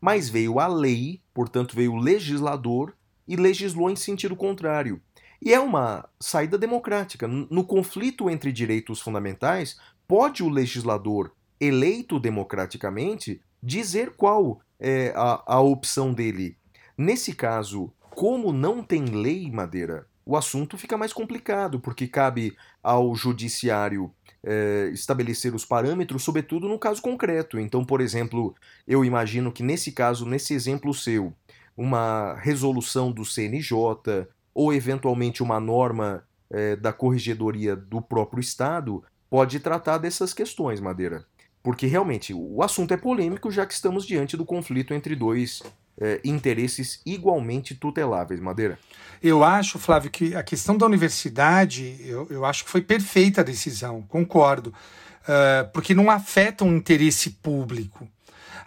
[0.00, 2.94] Mas veio a lei, portanto, veio o legislador
[3.28, 5.00] e legislou em sentido contrário.
[5.42, 7.26] E é uma saída democrática.
[7.26, 15.60] No conflito entre direitos fundamentais, pode o legislador, eleito democraticamente, dizer qual é a, a
[15.60, 16.56] opção dele.
[16.96, 23.14] Nesse caso, como não tem lei, Madeira, o assunto fica mais complicado, porque cabe ao
[23.14, 24.12] judiciário
[24.44, 27.58] é, estabelecer os parâmetros, sobretudo no caso concreto.
[27.58, 28.54] Então, por exemplo,
[28.86, 31.32] eu imagino que nesse caso, nesse exemplo seu,
[31.76, 39.60] uma resolução do CNJ ou eventualmente uma norma é, da corregedoria do próprio Estado pode
[39.60, 41.24] tratar dessas questões, Madeira.
[41.62, 45.62] Porque realmente o assunto é polêmico, já que estamos diante do conflito entre dois
[45.98, 48.78] é, interesses igualmente tuteláveis, Madeira.
[49.22, 53.44] Eu acho, Flávio, que a questão da universidade, eu, eu acho que foi perfeita a
[53.44, 58.08] decisão, concordo, uh, porque não afeta um interesse público.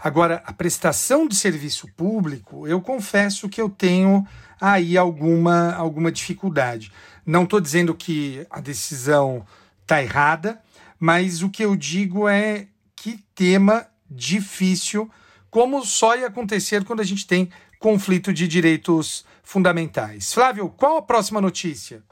[0.03, 4.27] Agora, a prestação de serviço público, eu confesso que eu tenho
[4.59, 6.91] aí alguma, alguma dificuldade.
[7.25, 9.45] Não estou dizendo que a decisão
[9.81, 10.59] está errada,
[10.99, 15.09] mas o que eu digo é que tema difícil,
[15.53, 17.47] como só ia acontecer quando a gente tem
[17.77, 20.33] conflito de direitos fundamentais.
[20.33, 22.03] Flávio, qual a próxima notícia?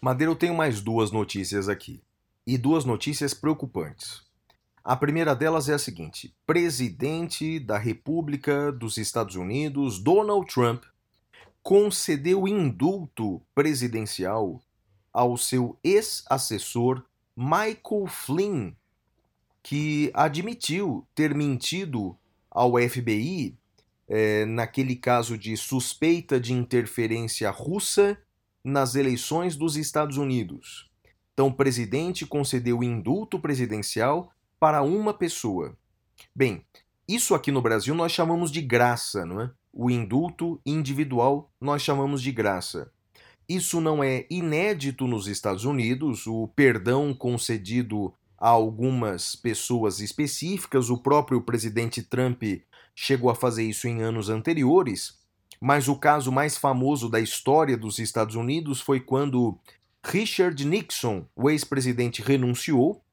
[0.00, 2.00] Madeira, eu tenho mais duas notícias aqui.
[2.46, 4.22] E duas notícias preocupantes.
[4.84, 10.84] A primeira delas é a seguinte: presidente da República dos Estados Unidos, Donald Trump,
[11.64, 14.62] concedeu indulto presidencial
[15.12, 17.02] ao seu ex-assessor
[17.36, 18.74] Michael Flynn,
[19.60, 22.16] que admitiu ter mentido
[22.50, 23.56] ao FBI
[24.08, 28.18] é, naquele caso de suspeita de interferência russa
[28.62, 30.90] nas eleições dos Estados Unidos.
[31.32, 35.76] Então, o presidente concedeu indulto presidencial para uma pessoa.
[36.34, 36.64] Bem,
[37.08, 39.50] isso aqui no Brasil nós chamamos de graça, não é?
[39.72, 42.92] O indulto individual nós chamamos de graça.
[43.48, 50.96] Isso não é inédito nos Estados Unidos, o perdão concedido a algumas pessoas específicas, o
[50.96, 52.42] próprio presidente Trump
[52.94, 55.18] chegou a fazer isso em anos anteriores,
[55.60, 59.58] mas o caso mais famoso da história dos Estados Unidos foi quando
[60.02, 63.04] Richard Nixon, o ex-presidente, renunciou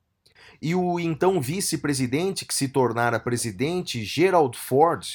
[0.61, 5.05] e o então vice-presidente, que se tornara presidente, Gerald Ford,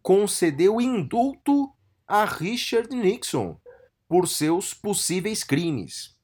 [0.00, 1.70] concedeu indulto
[2.06, 3.58] a Richard Nixon
[4.08, 6.16] por seus possíveis crimes.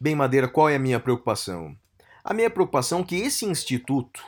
[0.00, 1.76] Bem, Madeira, qual é a minha preocupação?
[2.28, 4.20] A minha preocupação é que esse instituto,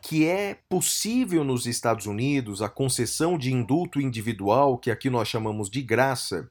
[0.00, 5.68] que é possível nos Estados Unidos, a concessão de indulto individual, que aqui nós chamamos
[5.68, 6.48] de graça,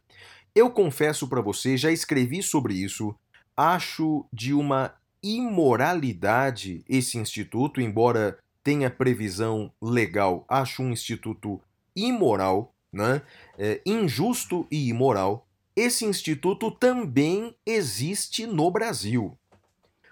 [0.53, 3.15] eu confesso para você, já escrevi sobre isso,
[3.55, 4.93] acho de uma
[5.23, 11.61] imoralidade esse instituto, embora tenha previsão legal, acho um instituto
[11.95, 13.21] imoral, né?
[13.57, 15.47] É, injusto e imoral.
[15.77, 19.37] Esse instituto também existe no Brasil.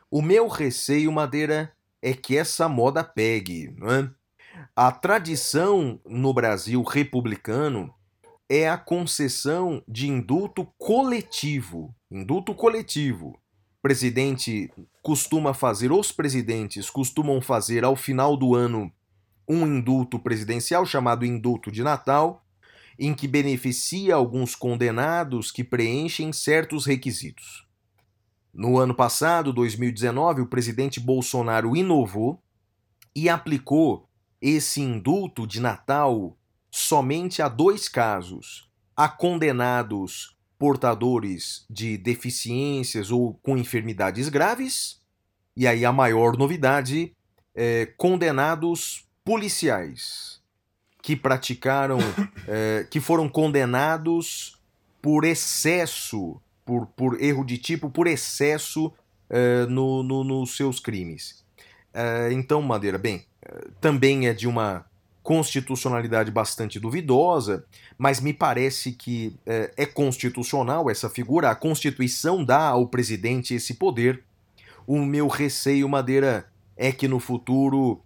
[0.09, 3.73] O meu receio, Madeira, é que essa moda pegue.
[3.77, 4.09] Né?
[4.75, 7.93] A tradição no Brasil republicano
[8.49, 11.93] é a concessão de indulto coletivo.
[12.09, 13.39] Indulto coletivo
[13.87, 14.69] presidente
[15.01, 18.91] costuma fazer, os presidentes costumam fazer ao final do ano
[19.47, 22.43] um indulto presidencial chamado indulto de Natal,
[22.99, 27.66] em que beneficia alguns condenados que preenchem certos requisitos.
[28.57, 32.41] No ano passado, 2019, o presidente Bolsonaro inovou
[33.15, 34.09] e aplicou
[34.41, 36.35] esse indulto de Natal
[36.71, 44.99] somente a dois casos: a condenados portadores de deficiências ou com enfermidades graves,
[45.55, 47.15] e aí a maior novidade,
[47.53, 50.41] é, condenados policiais
[51.03, 51.99] que praticaram,
[52.47, 54.59] é, que foram condenados
[54.99, 58.93] por excesso, por, por erro de tipo, por excesso
[59.29, 61.45] é, no, no, nos seus crimes.
[61.93, 64.85] É, então, Madeira, bem, é, também é de uma
[65.23, 67.65] constitucionalidade bastante duvidosa,
[67.97, 74.23] mas me parece que é, constitucional essa figura, a Constituição dá ao presidente esse poder.
[74.85, 78.01] O meu receio, Madeira, é que no futuro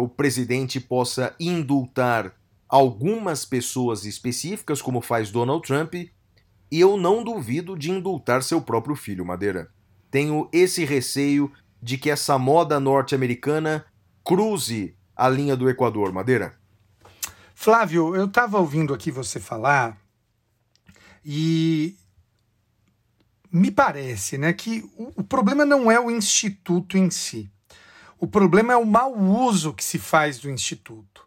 [0.00, 2.34] o presidente possa indultar
[2.68, 5.94] algumas pessoas específicas, como faz Donald Trump,
[6.74, 9.70] e eu não duvido de indultar seu próprio filho, Madeira.
[10.10, 13.86] Tenho esse receio de que essa moda norte-americana
[14.24, 16.58] cruze a linha do Equador, Madeira?
[17.54, 19.96] Flávio, eu estava ouvindo aqui você falar
[21.24, 21.96] e
[23.52, 27.48] me parece né, que o, o problema não é o instituto em si.
[28.18, 31.23] O problema é o mau uso que se faz do instituto.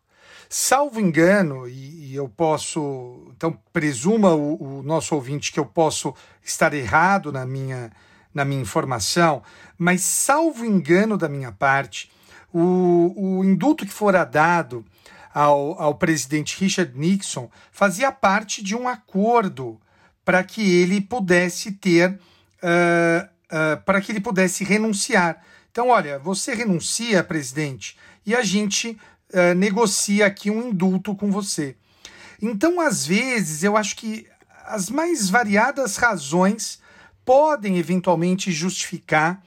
[0.49, 3.31] Salvo engano, e, e eu posso.
[3.35, 7.91] Então, presuma o, o, nosso ouvinte que eu posso estar errado na minha,
[8.33, 9.43] na minha informação,
[9.77, 12.09] mas salvo engano da minha parte,
[12.53, 14.85] o, o indulto que fora dado
[15.33, 19.79] ao, ao presidente Richard Nixon fazia parte de um acordo
[20.23, 25.43] para que ele pudesse ter, uh, uh, para que ele pudesse renunciar.
[25.71, 28.97] Então, olha, você renuncia, presidente, e a gente
[29.33, 31.75] uh, negocia aqui um indulto com você.
[32.41, 34.27] Então, às vezes, eu acho que
[34.65, 36.79] as mais variadas razões
[37.25, 39.43] podem eventualmente justificar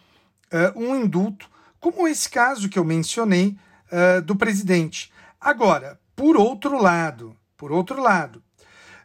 [0.75, 1.49] um indulto
[1.81, 3.57] como esse caso que eu mencionei
[3.91, 5.11] uh, do presidente.
[5.41, 8.43] Agora, por outro lado, por outro lado,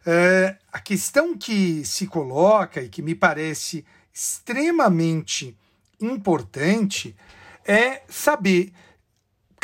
[0.06, 5.56] uh, a questão que se coloca e que me parece extremamente
[6.00, 7.16] importante
[7.64, 8.72] é saber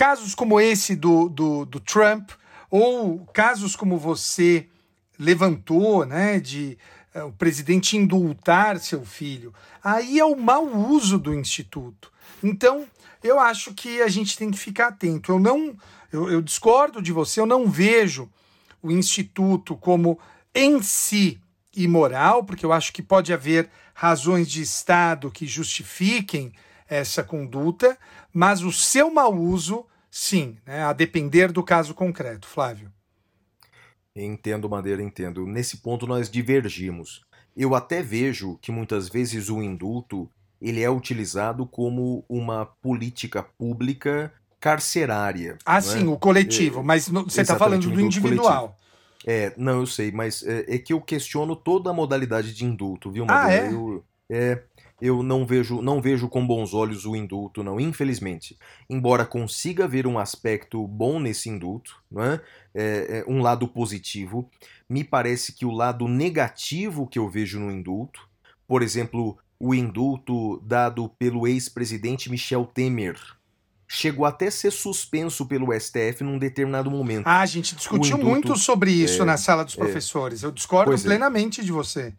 [0.03, 2.33] casos como esse do, do, do Trump
[2.69, 4.67] ou casos como você
[5.17, 6.77] levantou, né, de
[7.15, 12.11] uh, o presidente indultar seu filho, aí é o mau uso do instituto.
[12.43, 12.85] Então,
[13.23, 15.31] eu acho que a gente tem que ficar atento.
[15.31, 15.77] Eu não,
[16.13, 18.29] eu, eu discordo de você, eu não vejo
[18.83, 20.19] o Instituto como
[20.53, 21.41] em si
[21.77, 26.53] imoral, porque eu acho que pode haver razões de Estado que justifiquem
[26.89, 27.97] essa conduta,
[28.35, 32.47] mas o seu mau uso, sim, né, a depender do caso concreto.
[32.47, 32.93] Flávio.
[34.15, 35.47] Entendo, Madeira, entendo.
[35.47, 37.25] Nesse ponto nós divergimos.
[37.57, 44.33] Eu até vejo que muitas vezes o indulto ele é utilizado como uma política pública
[44.61, 45.59] carcerária.
[45.65, 46.09] Ah, sim, é?
[46.09, 48.77] o coletivo, é, mas no, você está falando do individual.
[49.27, 53.11] É, não, eu sei, mas é, é, que eu questiono toda a modalidade de indulto,
[53.11, 53.65] viu, Madeira?
[53.65, 53.73] Ah, é?
[53.73, 54.63] Eu, é,
[55.03, 58.57] eu não vejo, não vejo com bons olhos o indulto, não, infelizmente.
[58.89, 62.41] Embora consiga ver um aspecto bom nesse indulto, não é?
[62.73, 64.49] É, é, um lado positivo,
[64.89, 68.21] me parece que o lado negativo que eu vejo no indulto,
[68.65, 73.19] por exemplo, o indulto dado pelo ex-presidente Michel Temer,
[73.89, 77.27] chegou até a ser suspenso pelo STF num determinado momento.
[77.27, 79.79] Ah, a gente discutiu indulto, muito sobre isso é, na sala dos é.
[79.79, 80.45] professores.
[80.45, 80.99] Eu discordo é.
[80.99, 82.15] plenamente de você.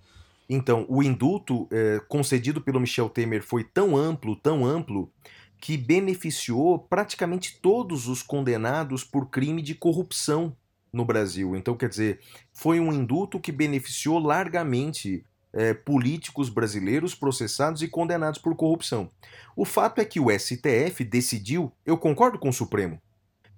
[0.49, 5.11] Então, o indulto é, concedido pelo Michel Temer foi tão amplo, tão amplo,
[5.59, 10.55] que beneficiou praticamente todos os condenados por crime de corrupção
[10.91, 11.55] no Brasil.
[11.55, 12.19] Então, quer dizer,
[12.51, 19.09] foi um indulto que beneficiou largamente é, políticos brasileiros processados e condenados por corrupção.
[19.55, 22.99] O fato é que o STF decidiu, eu concordo com o Supremo,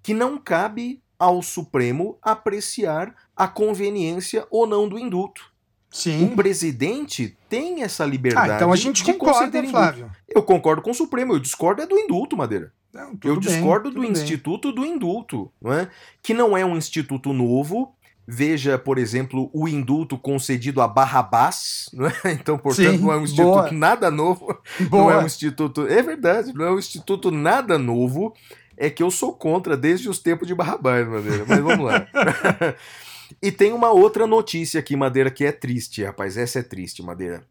[0.03, 5.54] que não cabe ao Supremo apreciar a conveniência ou não do indulto.
[5.95, 6.25] Sim.
[6.25, 8.51] O presidente tem essa liberdade.
[8.51, 10.11] Ah, então a gente concorda, Flávio.
[10.27, 12.73] Eu concordo com o Supremo, eu discordo é do indulto, Madeira.
[12.93, 14.11] Não, eu bem, discordo do bem.
[14.11, 15.89] Instituto do Indulto, não é?
[16.21, 17.95] que não é um instituto novo.
[18.27, 22.13] Veja, por exemplo, o indulto concedido a Barrabás, não é?
[22.33, 23.71] então, portanto, Sim, não é um instituto boa.
[23.71, 24.57] nada novo.
[24.89, 25.03] Boa.
[25.03, 25.87] Não é um instituto.
[25.87, 28.33] É verdade, não é um instituto nada novo.
[28.75, 31.45] É que eu sou contra desde os tempos de Barrabás, Madeira.
[31.47, 32.05] Mas vamos lá.
[33.41, 36.37] E tem uma outra notícia aqui, Madeira, que é triste, rapaz.
[36.37, 37.45] Essa é triste, Madeira.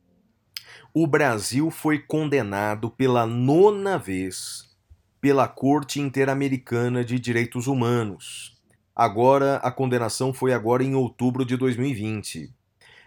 [0.93, 4.73] O Brasil foi condenado pela nona vez
[5.21, 8.55] pela Corte Interamericana de Direitos Humanos.
[8.95, 12.53] Agora, a condenação foi agora em outubro de 2020.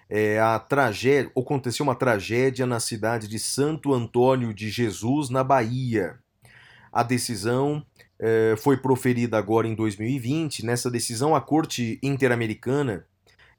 [0.09, 6.17] É, a tragédia, aconteceu uma tragédia na cidade de Santo Antônio de Jesus, na Bahia.
[6.91, 7.85] A decisão
[8.19, 10.65] é, foi proferida agora em 2020.
[10.65, 13.05] Nessa decisão, a Corte Interamericana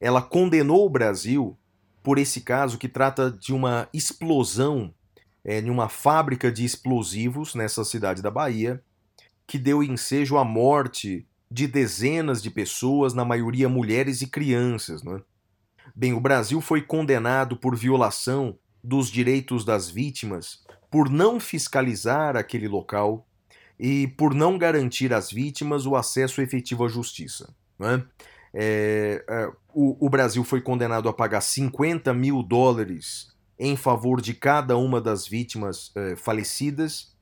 [0.01, 1.57] ela condenou o Brasil
[2.03, 4.95] por esse caso que trata de uma explosão
[5.45, 8.83] é, em uma fábrica de explosivos nessa cidade da Bahia,
[9.47, 15.03] que deu ensejo à morte de dezenas de pessoas, na maioria mulheres e crianças.
[15.03, 15.21] Né?
[15.95, 22.69] Bem, o Brasil foi condenado por violação dos direitos das vítimas por não fiscalizar aquele
[22.69, 23.28] local
[23.79, 27.55] e por não garantir às vítimas o acesso efetivo à justiça.
[27.79, 28.05] Né?
[28.53, 34.35] É, é, o, o, Brasil foi condenado a pagar 50 mil dólares em favor de
[34.35, 37.13] cada uma das vítimas é, falecidas,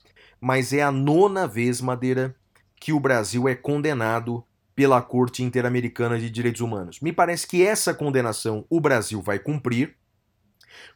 [0.40, 2.34] mas é a nona vez, Madeira,
[2.80, 4.44] que o Brasil é condenado
[4.74, 7.00] pela Corte Interamericana de Direitos Humanos.
[7.00, 9.96] Me parece que essa condenação o Brasil vai cumprir,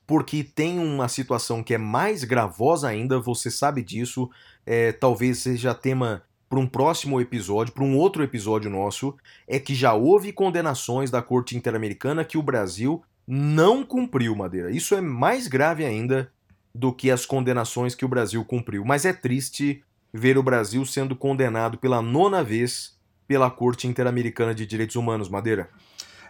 [0.06, 4.28] porque tem uma situação que é mais gravosa ainda, você sabe disso,
[4.66, 9.74] é, talvez seja tema para um próximo episódio, para um outro episódio nosso, é que
[9.74, 14.70] já houve condenações da Corte Interamericana que o Brasil não cumpriu, Madeira.
[14.70, 16.30] Isso é mais grave ainda
[16.74, 18.84] do que as condenações que o Brasil cumpriu.
[18.84, 22.98] Mas é triste ver o Brasil sendo condenado pela nona vez
[23.28, 25.68] pela Corte Interamericana de Direitos Humanos, Madeira.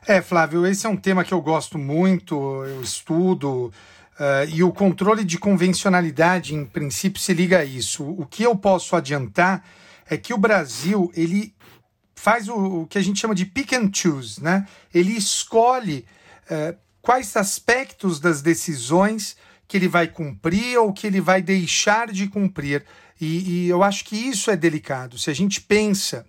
[0.07, 3.73] É, Flávio, esse é um tema que eu gosto muito, eu estudo,
[4.21, 8.05] Uh, e o controle de convencionalidade, em princípio, se liga a isso.
[8.05, 9.65] O que eu posso adiantar
[10.05, 11.55] é que o Brasil ele
[12.15, 14.69] faz o, o que a gente chama de pick and choose, né?
[14.93, 16.05] Ele escolhe
[16.51, 22.27] uh, quais aspectos das decisões que ele vai cumprir ou que ele vai deixar de
[22.27, 22.85] cumprir.
[23.19, 25.19] E, e eu acho que isso é delicado.
[25.19, 26.27] Se a gente pensa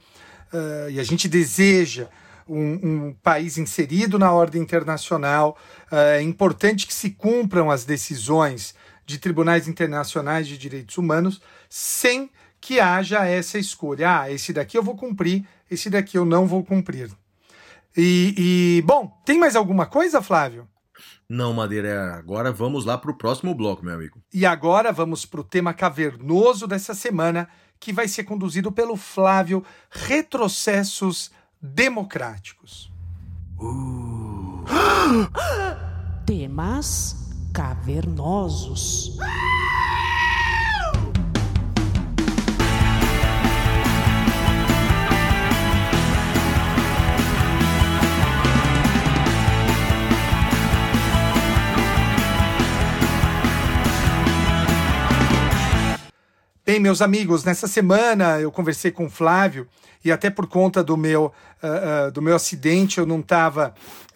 [0.53, 2.07] uh, e a gente deseja
[2.54, 5.58] um, um, país inserido na ordem internacional.
[5.91, 8.76] Eh, é importante que se cumpram as decisões
[9.06, 12.30] de tribunais internacionais de direitos humanos sem
[12.60, 14.22] que haja essa escolha.
[14.22, 17.10] Ah, esse daqui eu vou cumprir, esse daqui eu não vou cumprir.
[17.97, 20.68] E, e bom, tem mais alguma coisa, Flávio?
[21.28, 24.22] Não, Madeira, agora vamos lá para o próximo bloco, meu amigo.
[24.34, 27.47] E agora vamos para o tema cavernoso dessa semana,
[27.80, 31.32] que vai ser conduzido pelo Flávio Retrocessos
[31.62, 32.91] democráticos.
[33.59, 34.64] Uh.
[36.26, 37.16] Temas
[37.53, 39.18] cavernosos.
[56.64, 59.68] Bem, meus amigos, nessa semana eu conversei com o Flávio
[60.04, 63.74] e até por conta do meu, uh, uh, do meu acidente eu não estava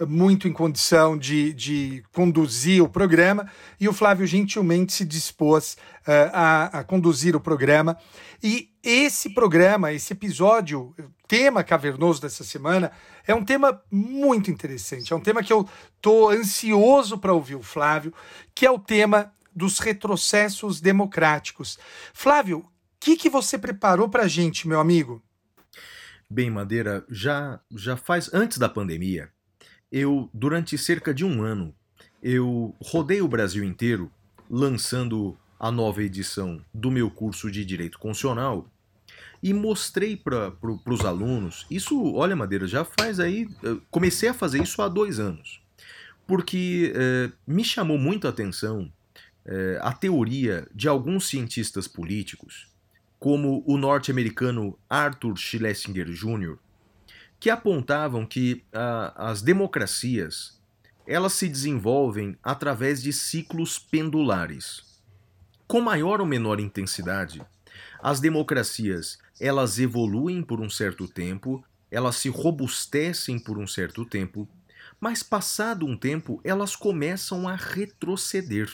[0.08, 5.78] muito em condição de, de conduzir o programa e o Flávio gentilmente se dispôs
[6.08, 7.98] uh, a, a conduzir o programa.
[8.44, 10.94] E esse programa, esse episódio,
[11.28, 12.92] tema cavernoso dessa semana,
[13.26, 15.12] é um tema muito interessante.
[15.12, 18.14] É um tema que eu estou ansioso para ouvir o Flávio,
[18.54, 21.80] que é o tema dos retrocessos democráticos.
[22.14, 22.66] Flávio, o
[23.00, 25.24] que, que você preparou para a gente, meu amigo?
[26.30, 29.30] Bem, Madeira, já, já faz antes da pandemia,
[29.92, 31.74] eu, durante cerca de um ano,
[32.22, 34.12] eu rodei o Brasil inteiro
[34.50, 38.68] lançando a nova edição do meu curso de Direito Constitucional
[39.42, 41.68] e mostrei para pro, os alunos.
[41.70, 43.48] Isso, olha, Madeira, já faz aí.
[43.92, 45.62] Comecei a fazer isso há dois anos,
[46.26, 48.92] porque é, me chamou muito a atenção
[49.46, 52.68] é, a teoria de alguns cientistas políticos,
[53.26, 56.60] como o norte-americano Arthur Schlesinger Jr.,
[57.40, 60.62] que apontavam que a, as democracias
[61.08, 65.02] elas se desenvolvem através de ciclos pendulares.
[65.68, 67.44] Com maior ou menor intensidade,
[68.00, 74.48] as democracias elas evoluem por um certo tempo, elas se robustecem por um certo tempo,
[75.00, 78.72] mas passado um tempo elas começam a retroceder.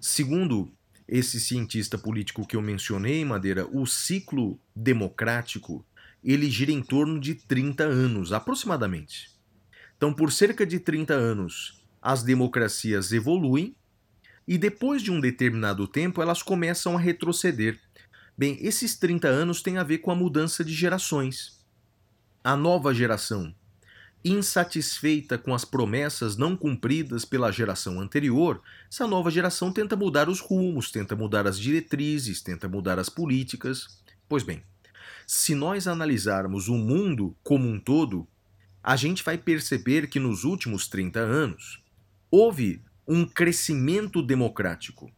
[0.00, 0.72] Segundo
[1.08, 5.84] esse cientista político que eu mencionei, Madeira, o ciclo democrático
[6.22, 9.30] ele gira em torno de 30 anos, aproximadamente.
[9.96, 13.76] Então, por cerca de 30 anos, as democracias evoluem
[14.46, 17.78] e depois de um determinado tempo elas começam a retroceder.
[18.36, 21.64] Bem, esses 30 anos têm a ver com a mudança de gerações.
[22.42, 23.54] A nova geração
[24.30, 28.60] insatisfeita com as promessas não cumpridas pela geração anterior,
[28.90, 34.02] essa nova geração tenta mudar os rumos, tenta mudar as diretrizes, tenta mudar as políticas.
[34.28, 34.62] Pois bem,
[35.26, 38.26] se nós analisarmos o mundo como um todo,
[38.82, 41.82] a gente vai perceber que nos últimos 30 anos
[42.30, 45.10] houve um crescimento democrático,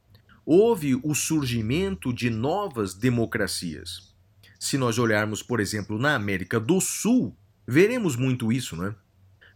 [0.44, 4.14] houve o surgimento de novas democracias.
[4.58, 7.36] Se nós olharmos, por exemplo, na América do Sul,
[7.68, 8.94] veremos muito isso, né?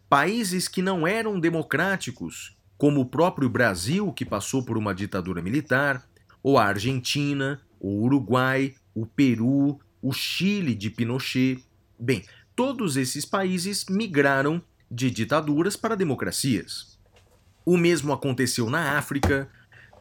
[0.07, 6.07] Países que não eram democráticos, como o próprio Brasil, que passou por uma ditadura militar,
[6.43, 11.65] ou a Argentina, o Uruguai, o Peru, o Chile de Pinochet.
[11.99, 12.23] Bem,
[12.55, 16.99] todos esses países migraram de ditaduras para democracias.
[17.65, 19.49] O mesmo aconteceu na África,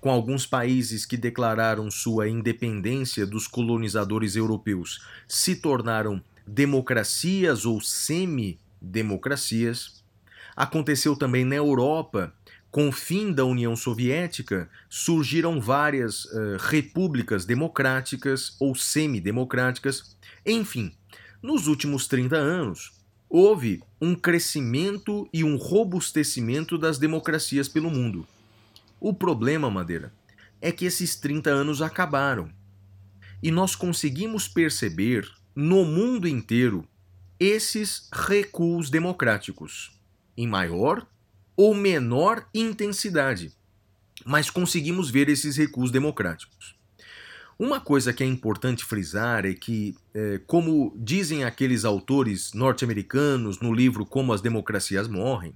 [0.01, 6.22] com alguns países que declararam sua independência dos colonizadores europeus se tornaram
[6.52, 10.04] democracias ou semi-democracias.
[10.56, 12.34] Aconteceu também na Europa.
[12.70, 20.16] Com o fim da União Soviética, surgiram várias uh, repúblicas democráticas ou semidemocráticas.
[20.45, 20.93] Enfim,
[21.41, 22.91] nos últimos 30 anos,
[23.30, 28.26] houve um crescimento e um robustecimento das democracias pelo mundo.
[28.99, 30.14] O problema, Madeira,
[30.62, 32.49] é que esses 30 anos acabaram.
[33.43, 36.88] E nós conseguimos perceber no mundo inteiro
[37.38, 39.91] esses recuos democráticos,
[40.38, 41.06] em maior
[41.58, 43.52] ou menor intensidade,
[44.26, 46.76] mas conseguimos ver esses recuos democráticos.
[47.60, 53.74] Uma coisa que é importante frisar é que, é, como dizem aqueles autores norte-americanos no
[53.74, 55.54] livro Como as Democracias Morrem,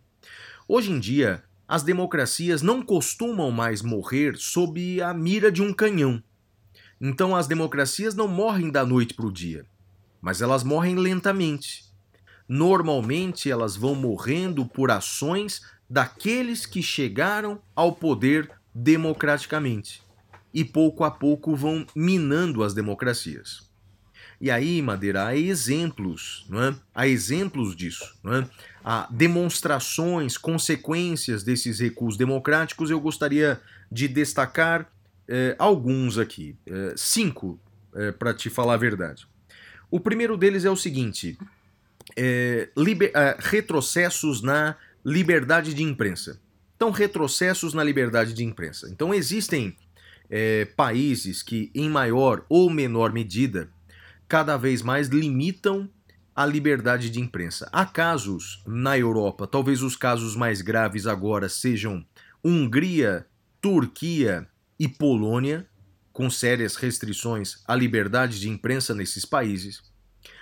[0.68, 6.22] hoje em dia as democracias não costumam mais morrer sob a mira de um canhão.
[7.00, 9.66] Então as democracias não morrem da noite para o dia
[10.22, 11.86] mas elas morrem lentamente.
[12.48, 20.04] Normalmente elas vão morrendo por ações daqueles que chegaram ao poder democraticamente
[20.54, 23.70] e pouco a pouco vão minando as democracias.
[24.40, 26.76] E aí, Madeira, há exemplos, não é?
[26.94, 28.18] há exemplos disso.
[28.24, 28.50] Não é?
[28.84, 32.90] Há demonstrações, consequências desses recuos democráticos.
[32.90, 33.60] Eu gostaria
[33.92, 34.90] de destacar
[35.28, 37.60] eh, alguns aqui, eh, cinco,
[37.96, 39.28] eh, para te falar a verdade.
[39.90, 41.38] O primeiro deles é o seguinte:
[42.16, 46.40] é, liber, é, retrocessos na liberdade de imprensa.
[46.76, 48.90] Então, retrocessos na liberdade de imprensa.
[48.90, 49.76] Então, existem
[50.30, 53.70] é, países que, em maior ou menor medida,
[54.28, 55.90] cada vez mais limitam
[56.36, 57.70] a liberdade de imprensa.
[57.72, 62.06] Há casos na Europa, talvez os casos mais graves agora sejam
[62.44, 63.26] Hungria,
[63.62, 64.46] Turquia
[64.78, 65.66] e Polônia,
[66.16, 69.82] com sérias restrições à liberdade de imprensa nesses países.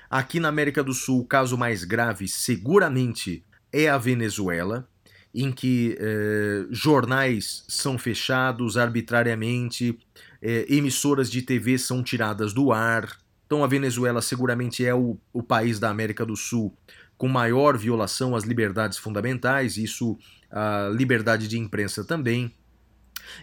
[0.08, 4.88] Aqui na América do Sul, o caso mais grave seguramente é a Venezuela,
[5.34, 9.98] em que eh, jornais são fechados arbitrariamente,
[10.40, 13.18] é, emissoras de TV são tiradas do ar.
[13.48, 16.78] Então a Venezuela seguramente é o, o país da América do Sul
[17.18, 20.20] com maior violação às liberdades fundamentais, isso
[20.52, 22.54] a liberdade de imprensa também.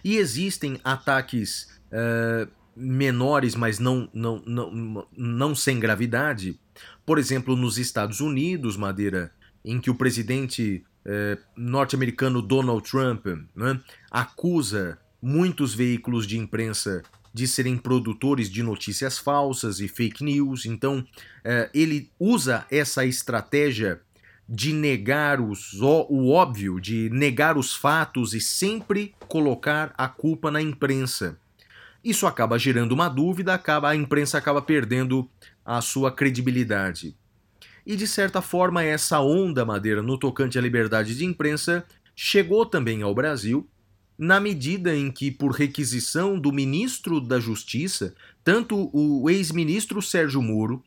[0.01, 6.59] E existem ataques uh, menores, mas não, não, não, não sem gravidade.
[7.05, 9.31] Por exemplo, nos Estados Unidos, Madeira,
[9.63, 13.25] em que o presidente uh, norte-americano Donald Trump
[13.55, 13.79] né,
[14.09, 20.65] acusa muitos veículos de imprensa de serem produtores de notícias falsas e fake news.
[20.65, 24.01] Então, uh, ele usa essa estratégia
[24.47, 30.61] de negar os, o óbvio, de negar os fatos e sempre colocar a culpa na
[30.61, 31.39] imprensa.
[32.03, 35.29] Isso acaba gerando uma dúvida, acaba a imprensa acaba perdendo
[35.63, 37.15] a sua credibilidade.
[37.85, 41.85] E de certa forma essa onda madeira no tocante à liberdade de imprensa
[42.15, 43.67] chegou também ao Brasil,
[44.17, 50.83] na medida em que por requisição do ministro da Justiça, tanto o ex-ministro Sérgio Moro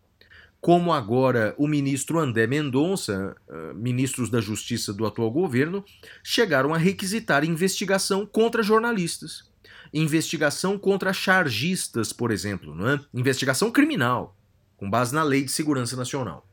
[0.61, 5.85] como agora o ministro André Mendonça, uh, ministros da Justiça do atual governo,
[6.23, 9.45] chegaram a requisitar investigação contra jornalistas.
[9.97, 13.01] Investigação contra chargistas, por exemplo, não é?
[13.15, 14.37] investigação criminal,
[14.77, 16.45] com base na Lei de Segurança Nacional.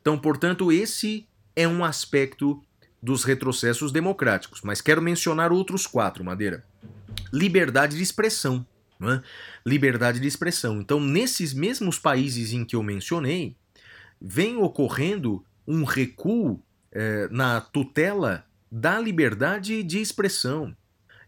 [0.00, 1.26] Então, portanto, esse
[1.56, 2.62] é um aspecto
[3.02, 6.62] dos retrocessos democráticos, mas quero mencionar outros quatro, Madeira.
[7.32, 8.66] Liberdade de expressão.
[9.00, 9.20] É?
[9.66, 10.80] Liberdade de expressão.
[10.80, 13.56] Então, nesses mesmos países em que eu mencionei,
[14.20, 16.62] vem ocorrendo um recuo
[16.92, 20.76] é, na tutela da liberdade de expressão.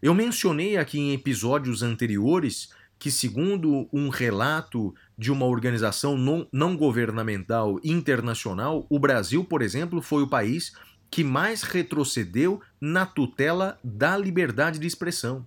[0.05, 6.77] Eu mencionei aqui em episódios anteriores que, segundo um relato de uma organização não, não
[6.77, 10.73] governamental internacional, o Brasil, por exemplo, foi o país
[11.09, 15.43] que mais retrocedeu na tutela da liberdade de expressão.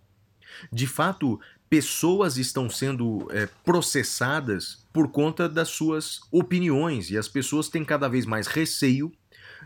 [0.72, 1.38] De fato,
[1.70, 8.08] pessoas estão sendo é, processadas por conta das suas opiniões e as pessoas têm cada
[8.08, 9.12] vez mais receio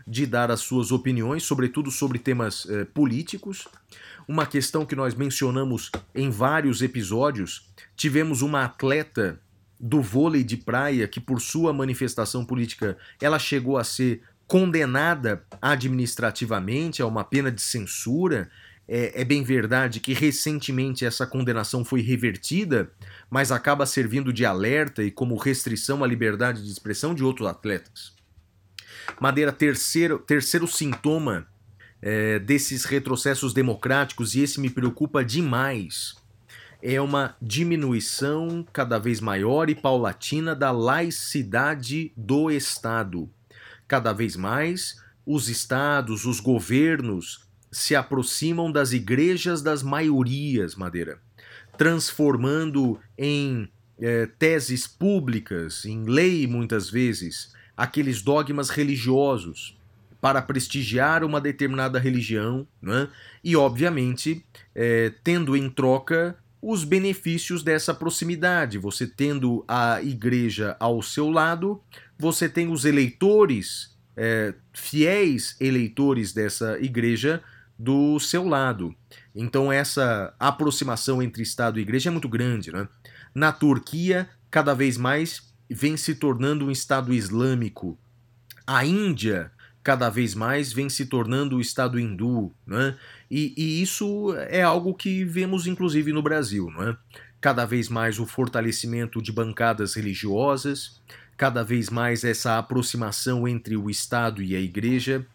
[0.05, 3.67] de dar as suas opiniões, sobretudo sobre temas é, políticos.
[4.27, 9.39] Uma questão que nós mencionamos em vários episódios: tivemos uma atleta
[9.79, 17.01] do vôlei de praia que, por sua manifestação política, ela chegou a ser condenada administrativamente
[17.01, 18.49] a uma pena de censura
[18.87, 22.91] é, é, bem verdade que recentemente essa condenação foi revertida,
[23.29, 28.13] mas acaba servindo de alerta e como restrição à liberdade de expressão de outros atletas.
[29.19, 31.47] Madeira, terceiro, terceiro sintoma
[32.05, 36.15] é, desses retrocessos democráticos, e esse me preocupa demais,
[36.81, 43.29] é uma diminuição cada vez maior e paulatina da laicidade do Estado.
[43.87, 51.21] Cada vez mais, os estados, os governos se aproximam das igrejas das maiorias, Madeira,
[51.77, 59.81] transformando em é, teses públicas, em lei muitas vezes, aqueles dogmas religiosos
[60.23, 63.09] para prestigiar uma determinada religião, né?
[63.43, 68.77] e obviamente é, tendo em troca os benefícios dessa proximidade.
[68.77, 71.83] Você tendo a igreja ao seu lado,
[72.17, 77.43] você tem os eleitores, é, fiéis eleitores dessa igreja,
[77.77, 78.95] do seu lado.
[79.35, 82.71] Então essa aproximação entre Estado e Igreja é muito grande.
[82.71, 82.87] Né?
[83.35, 87.99] Na Turquia, cada vez mais vem se tornando um Estado islâmico.
[88.65, 89.51] A Índia,
[89.83, 92.51] cada vez mais, vem se tornando o Estado hindu.
[92.65, 92.95] Né?
[93.29, 96.71] E, e isso é algo que vemos inclusive no Brasil.
[96.71, 96.95] Né?
[97.41, 101.01] Cada vez mais o fortalecimento de bancadas religiosas,
[101.35, 105.25] cada vez mais essa aproximação entre o Estado e a Igreja.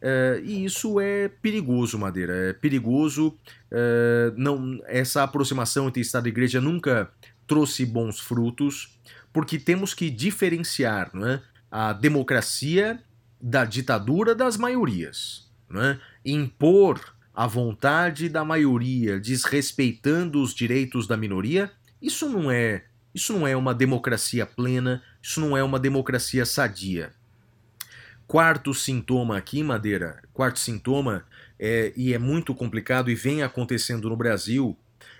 [0.00, 2.50] Uh, e isso é perigoso, Madeira.
[2.50, 3.36] É perigoso.
[3.70, 7.10] Uh, não, essa aproximação entre Estado e Igreja nunca
[7.46, 8.98] trouxe bons frutos,
[9.32, 13.00] porque temos que diferenciar não é, a democracia
[13.40, 15.48] da ditadura das maiorias.
[15.68, 16.00] Não é?
[16.24, 21.70] Impor a vontade da maioria, desrespeitando os direitos da minoria,
[22.00, 22.84] isso não é
[23.14, 27.10] isso não é uma democracia plena, isso não é uma democracia sadia.
[28.26, 31.24] Quarto sintoma aqui, Madeira, quarto sintoma,
[31.58, 34.78] é, e é muito complicado e vem acontecendo no Brasil,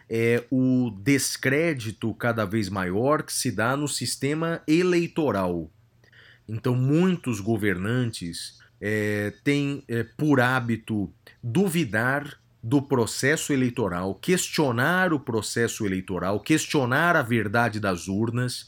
[0.09, 5.71] é o descrédito cada vez maior que se dá no sistema eleitoral.
[6.49, 15.87] Então, muitos governantes é, têm é, por hábito duvidar do processo eleitoral, questionar o processo
[15.87, 18.67] eleitoral, questionar a verdade das urnas,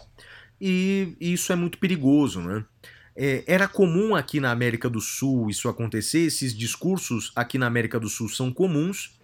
[0.61, 2.65] e isso é muito perigoso, né?
[3.17, 7.99] É, era comum aqui na América do Sul isso acontecer, esses discursos aqui na América
[7.99, 9.19] do Sul são comuns,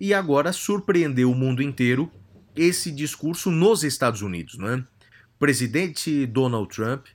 [0.00, 2.10] e agora surpreendeu o mundo inteiro
[2.54, 4.76] esse discurso nos Estados Unidos, é?
[4.76, 7.06] O presidente Donald Trump,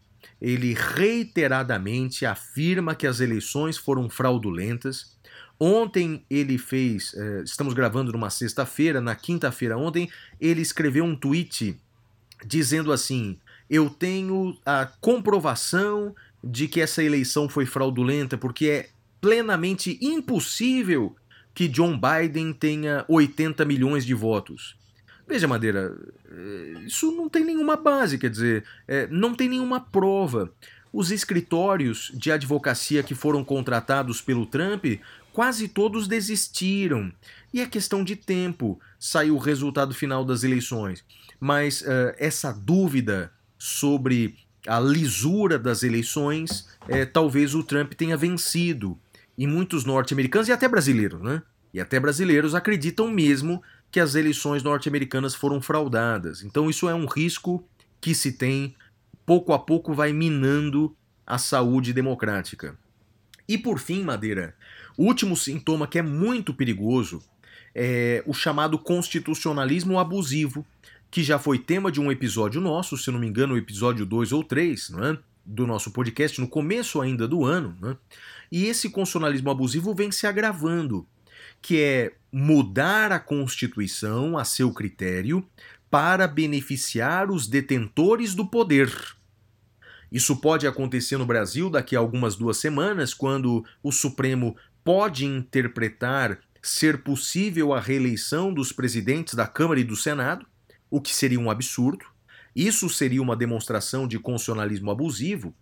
[0.42, 5.16] ele reiteradamente afirma que as eleições foram fraudulentas.
[5.60, 11.80] Ontem ele fez, eh, estamos gravando numa sexta-feira, na quinta-feira ontem, ele escreveu um tweet
[12.44, 13.38] dizendo assim:
[13.70, 18.90] Eu tenho a comprovação de que essa eleição foi fraudulenta, porque é
[19.22, 21.16] plenamente impossível
[21.54, 24.76] que John Biden tenha 80 milhões de votos.
[25.32, 25.96] Veja, Madeira,
[26.30, 30.52] eh, isso não tem nenhuma base, quer dizer, é, não tem nenhuma prova.
[30.92, 34.84] Os escritórios de advocacia que foram contratados pelo Trump,
[35.32, 37.14] quase todos desistiram.
[37.54, 41.02] E é questão de tempo sair o resultado final das eleições.
[41.40, 44.36] Mas uh, essa dúvida sobre
[44.68, 49.00] a lisura das eleições, é, talvez o Trump tenha vencido.
[49.38, 51.42] E muitos norte-americanos e até brasileiros, né?
[51.74, 56.44] E até brasileiros acreditam mesmo que as eleições norte-americanas foram fraudadas.
[56.44, 57.68] Então isso é um risco
[58.00, 58.74] que se tem,
[59.26, 60.96] pouco a pouco vai minando
[61.28, 62.78] a saúde democrática.
[63.48, 64.56] E por fim, Madeira,
[64.98, 67.22] o último sintoma que é muito perigoso
[67.76, 70.66] é o chamado constitucionalismo abusivo,
[71.10, 74.32] que já foi tema de um episódio nosso, se não me engano, o episódio 2
[74.32, 75.18] ou 3, não é?
[75.46, 77.76] do nosso podcast, no começo ainda do ano.
[77.82, 77.98] Né?
[78.52, 81.06] E esse constitucionalismo abusivo vem se agravando,
[81.62, 85.46] que é mudar a Constituição a seu critério
[85.90, 88.90] para beneficiar os detentores do poder.
[90.12, 96.40] Isso pode acontecer no Brasil daqui a algumas duas semanas, quando o Supremo pode interpretar
[96.62, 100.46] ser possível a reeleição dos presidentes da Câmara e do Senado,
[100.90, 102.06] o que seria um absurdo.
[102.56, 105.56] Isso seria uma demonstração de constitucionalismo abusivo.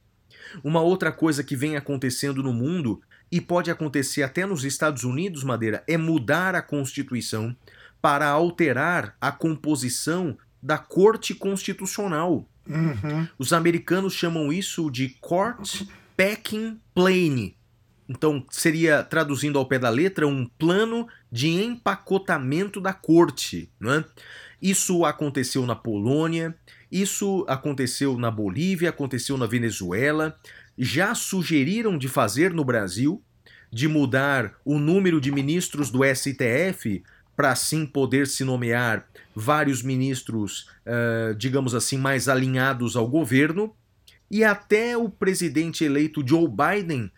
[0.64, 3.02] Uma outra coisa que vem acontecendo no mundo
[3.32, 7.56] e pode acontecer até nos Estados Unidos, Madeira, é mudar a Constituição
[8.02, 12.48] para alterar a composição da Corte Constitucional.
[12.68, 13.28] Uhum.
[13.38, 15.84] Os americanos chamam isso de Court
[16.16, 17.56] Packing Plane.
[18.08, 23.70] Então, seria, traduzindo ao pé da letra, um plano de empacotamento da corte.
[23.80, 24.06] Não é?
[24.62, 26.56] Isso aconteceu na Polônia,
[26.92, 30.38] isso aconteceu na Bolívia, aconteceu na Venezuela.
[30.82, 33.22] Já sugeriram de fazer no Brasil,
[33.70, 37.04] de mudar o número de ministros do STF
[37.36, 39.06] para assim poder se nomear
[39.36, 43.76] vários ministros, uh, digamos assim, mais alinhados ao governo.
[44.32, 47.12] E até o presidente eleito Joe Biden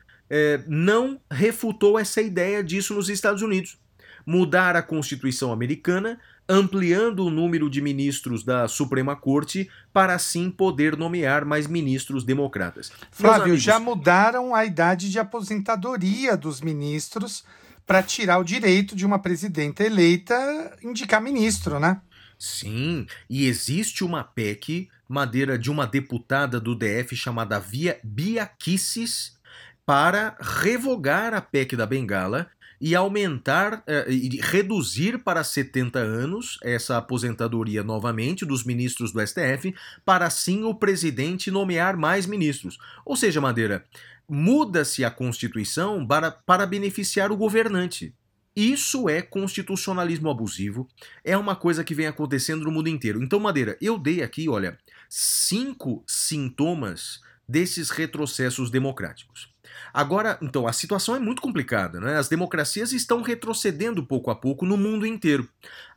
[0.66, 3.78] não refutou essa ideia disso nos Estados Unidos.
[4.26, 6.18] Mudar a Constituição americana
[6.48, 12.92] ampliando o número de ministros da Suprema Corte para assim poder nomear mais ministros democratas.
[13.12, 13.62] Flávio, amigos...
[13.62, 17.44] já mudaram a idade de aposentadoria dos ministros
[17.86, 22.02] para tirar o direito de uma presidenta eleita indicar ministro, né?
[22.38, 29.38] Sim, e existe uma PEC, madeira de uma deputada do DF chamada Via Bia Kisses,
[29.86, 32.48] para revogar a PEC da Bengala
[32.82, 39.74] e aumentar eh, e reduzir para 70 anos essa aposentadoria novamente dos ministros do STF,
[40.04, 42.80] para assim o presidente nomear mais ministros.
[43.06, 43.86] Ou seja, Madeira,
[44.28, 48.16] muda-se a Constituição para, para beneficiar o governante.
[48.56, 50.90] Isso é constitucionalismo abusivo,
[51.24, 53.24] é uma coisa que vem acontecendo no mundo inteiro.
[53.24, 54.78] Então, Madeira, eu dei aqui, olha,
[55.08, 59.51] cinco sintomas desses retrocessos democráticos.
[59.94, 62.18] Agora, então, a situação é muito complicada, né?
[62.18, 65.48] As democracias estão retrocedendo pouco a pouco no mundo inteiro.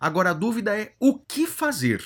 [0.01, 2.05] Agora, a dúvida é o que fazer?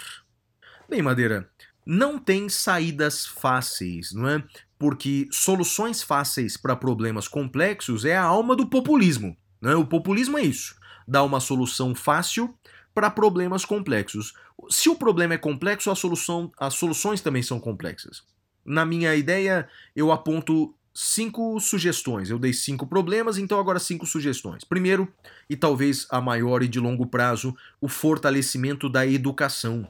[0.88, 1.50] Bem, Madeira,
[1.84, 4.44] não tem saídas fáceis, não é?
[4.78, 9.36] Porque soluções fáceis para problemas complexos é a alma do populismo.
[9.60, 9.74] Né?
[9.74, 12.54] O populismo é isso: dá uma solução fácil
[12.94, 14.34] para problemas complexos.
[14.68, 18.22] Se o problema é complexo, a solução, as soluções também são complexas.
[18.64, 22.28] Na minha ideia, eu aponto cinco sugestões.
[22.28, 24.64] Eu dei cinco problemas, então agora cinco sugestões.
[24.64, 25.06] Primeiro,
[25.48, 29.88] e talvez a maior e de longo prazo, o fortalecimento da educação.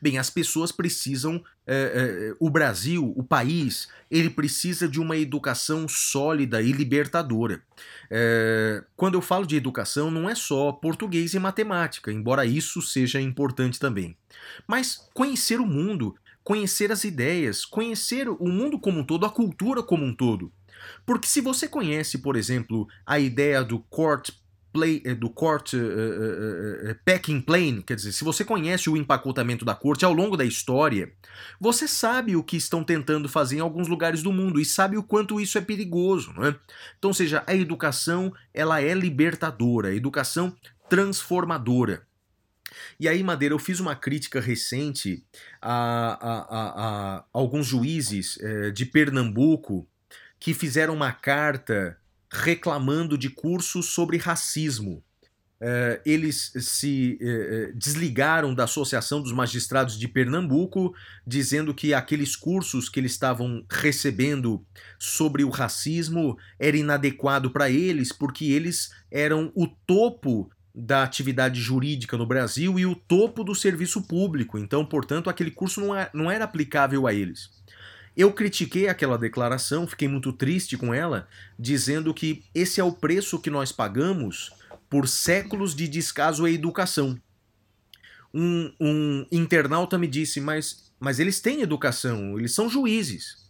[0.00, 1.44] Bem, as pessoas precisam.
[1.66, 7.62] É, é, o Brasil, o país, ele precisa de uma educação sólida e libertadora.
[8.10, 13.20] É, quando eu falo de educação, não é só português e matemática, embora isso seja
[13.20, 14.16] importante também.
[14.66, 16.14] Mas conhecer o mundo,
[16.44, 20.52] conhecer as ideias, conhecer o mundo como um todo, a cultura como um todo.
[21.06, 24.30] Porque se você conhece, por exemplo, a ideia do court
[24.74, 29.64] play, eh, do court uh, uh, packing plane, quer dizer, se você conhece o empacotamento
[29.64, 31.12] da corte ao longo da história,
[31.60, 35.02] você sabe o que estão tentando fazer em alguns lugares do mundo e sabe o
[35.02, 36.56] quanto isso é perigoso, não é?
[36.98, 40.54] Então, seja, a educação, ela é libertadora, a educação
[40.88, 42.02] transformadora.
[42.98, 45.24] E aí, Madeira, eu fiz uma crítica recente
[45.60, 49.86] a, a, a, a alguns juízes eh, de Pernambuco
[50.38, 51.96] que fizeram uma carta
[52.30, 55.02] reclamando de cursos sobre racismo.
[55.60, 60.92] Uh, eles se uh, desligaram da Associação dos Magistrados de Pernambuco,
[61.26, 64.62] dizendo que aqueles cursos que eles estavam recebendo
[64.98, 72.16] sobre o racismo era inadequado para eles, porque eles eram o topo da atividade jurídica
[72.16, 74.58] no Brasil e o topo do serviço público.
[74.58, 77.50] Então, portanto, aquele curso não, é, não era aplicável a eles.
[78.16, 83.40] Eu critiquei aquela declaração, fiquei muito triste com ela, dizendo que esse é o preço
[83.40, 84.52] que nós pagamos
[84.88, 87.18] por séculos de descaso à educação.
[88.32, 93.43] Um, um internauta me disse, mas, mas eles têm educação, eles são juízes.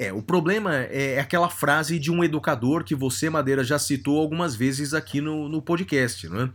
[0.00, 4.20] É, o problema é, é aquela frase de um educador que você, Madeira, já citou
[4.20, 6.28] algumas vezes aqui no, no podcast.
[6.28, 6.48] Né?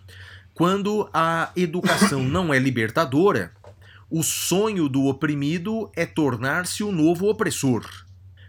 [0.54, 3.52] Quando a educação não é libertadora,
[4.10, 7.86] o sonho do oprimido é tornar-se o novo opressor.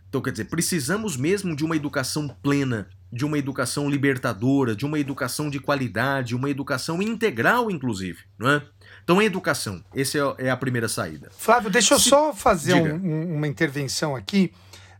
[0.09, 5.01] Então, quer dizer, precisamos mesmo de uma educação plena, de uma educação libertadora, de uma
[5.01, 8.62] educação de qualidade, uma educação integral, inclusive, não é?
[9.03, 11.30] Então, educação, essa é, é a primeira saída.
[11.36, 12.11] Flávio, deixa eu Se...
[12.11, 14.53] só fazer um, uma intervenção aqui.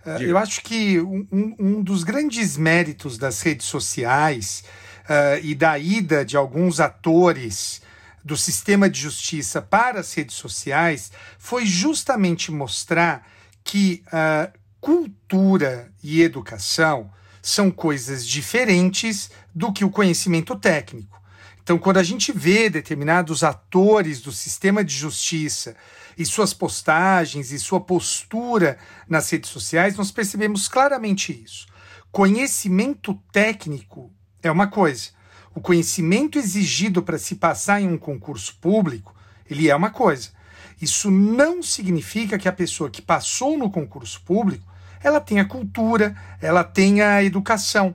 [0.07, 1.27] Uh, eu acho que um,
[1.59, 4.65] um, dos grandes méritos das redes sociais
[5.05, 7.81] uh, e da ida de alguns atores
[8.25, 13.27] do sistema de justiça para as redes sociais foi justamente mostrar
[13.63, 21.23] que uh, cultura e educação são coisas diferentes do que o conhecimento técnico.
[21.63, 25.75] Então, quando a gente vê determinados atores do sistema de justiça
[26.17, 31.67] e suas postagens e sua postura nas redes sociais, nós percebemos claramente isso.
[32.11, 34.13] Conhecimento técnico
[34.43, 35.11] é uma coisa.
[35.55, 39.15] O conhecimento exigido para se passar em um concurso público,
[39.49, 40.31] ele é uma coisa.
[40.81, 46.17] Isso não significa que a pessoa que passou no concurso público ela tem a cultura,
[46.41, 47.95] ela tem a educação.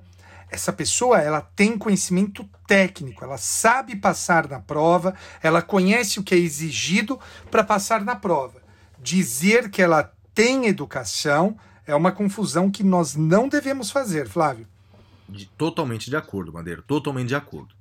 [0.50, 6.36] Essa pessoa, ela tem conhecimento técnico, ela sabe passar na prova, ela conhece o que
[6.36, 8.62] é exigido para passar na prova.
[9.02, 11.58] Dizer que ela tem educação
[11.88, 14.68] é uma confusão que nós não devemos fazer, Flávio.
[15.58, 17.74] Totalmente de acordo, Madeira, totalmente de acordo.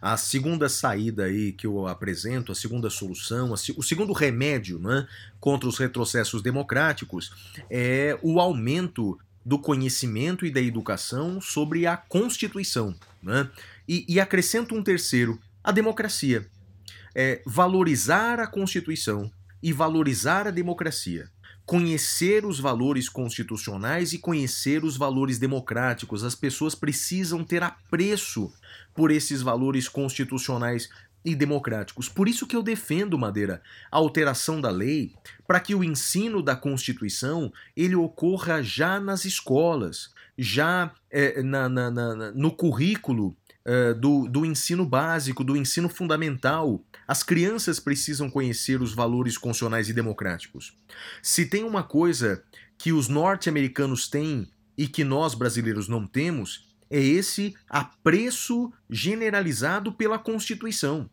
[0.00, 5.08] A segunda saída aí que eu apresento, a segunda solução, o segundo remédio né,
[5.40, 7.32] contra os retrocessos democráticos
[7.68, 12.94] é o aumento do conhecimento e da educação sobre a Constituição.
[13.20, 13.48] Né?
[13.88, 16.46] E, e acrescento um terceiro, a democracia.
[17.14, 19.30] É valorizar a Constituição
[19.62, 21.30] e valorizar a democracia
[21.68, 26.24] conhecer os valores constitucionais e conhecer os valores democráticos.
[26.24, 28.50] As pessoas precisam ter apreço
[28.94, 30.88] por esses valores constitucionais
[31.22, 32.08] e democráticos.
[32.08, 33.60] Por isso que eu defendo, Madeira,
[33.92, 35.12] a alteração da lei
[35.46, 40.08] para que o ensino da Constituição ele ocorra já nas escolas,
[40.38, 46.82] já é, na, na, na, no currículo é, do, do ensino básico, do ensino fundamental.
[47.06, 50.76] As crianças precisam conhecer os valores constitucionais e democráticos.
[51.22, 52.42] Se tem uma coisa
[52.76, 60.18] que os norte-americanos têm e que nós brasileiros não temos, é esse apreço generalizado pela
[60.18, 61.10] Constituição.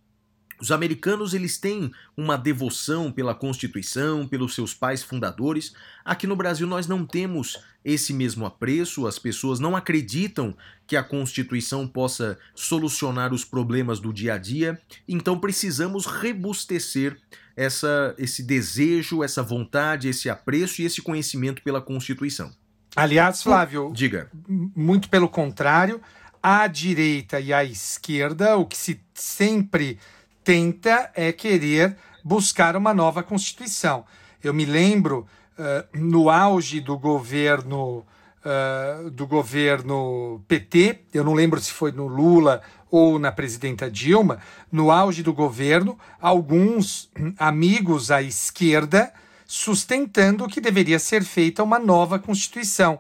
[0.59, 5.73] Os americanos eles têm uma devoção pela Constituição, pelos seus pais fundadores.
[6.03, 10.55] Aqui no Brasil nós não temos esse mesmo apreço, as pessoas não acreditam
[10.87, 17.17] que a Constituição possa solucionar os problemas do dia a dia, então precisamos rebustecer
[17.55, 22.51] essa, esse desejo, essa vontade, esse apreço e esse conhecimento pela Constituição.
[22.95, 24.31] Aliás, Flávio, diga.
[24.47, 26.01] Muito pelo contrário,
[26.41, 29.99] à direita e à esquerda, o que se sempre
[30.45, 34.05] tenta é querer buscar uma nova Constituição.
[34.43, 35.27] Eu me lembro,
[35.57, 38.05] uh, no auge do governo
[38.45, 42.61] uh, do governo PT, eu não lembro se foi no Lula
[42.91, 44.39] ou na presidenta Dilma,
[44.71, 47.09] no auge do governo, alguns
[47.39, 49.11] amigos à esquerda
[49.47, 52.99] sustentando que deveria ser feita uma nova Constituição.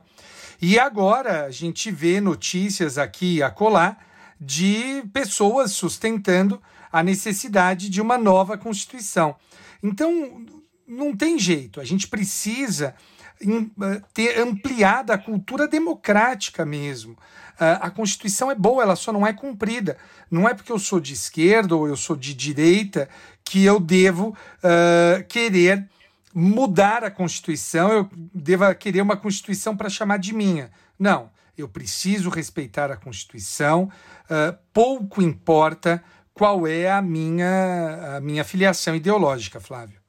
[0.59, 3.97] E agora a gente vê notícias aqui e acolá
[4.39, 6.61] de pessoas sustentando
[6.95, 9.35] a necessidade de uma nova Constituição.
[9.83, 10.45] Então,
[10.87, 12.95] não tem jeito, a gente precisa
[13.41, 17.17] eh, ter ampliada a cultura democrática mesmo.
[17.59, 19.97] Eh, a Constituição é boa, ela só não é cumprida.
[20.31, 23.09] Não é porque eu sou de esquerda ou eu sou de direita
[23.43, 25.89] que eu devo uh, querer
[26.33, 30.71] mudar a Constituição, eu devo querer uma Constituição para chamar de minha.
[30.97, 33.89] Não, eu preciso respeitar a Constituição.
[34.25, 36.03] Uh, pouco importa
[36.35, 39.99] qual é a minha, a minha filiação ideológica, Flávio.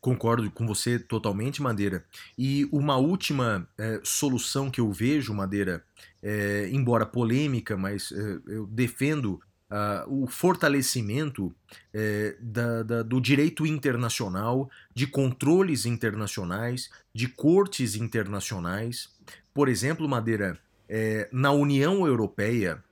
[0.00, 2.04] Concordo com você totalmente, Madeira.
[2.38, 5.84] E uma última é, solução que eu vejo, Madeira,
[6.22, 9.40] é, embora polêmica, mas é, eu defendo
[9.70, 11.54] uh, o fortalecimento
[11.92, 19.10] é, da, da, do direito internacional, de controles internacionais, de cortes internacionais.
[19.52, 20.58] Por exemplo, Madeira,
[20.88, 22.82] é, na União Europeia,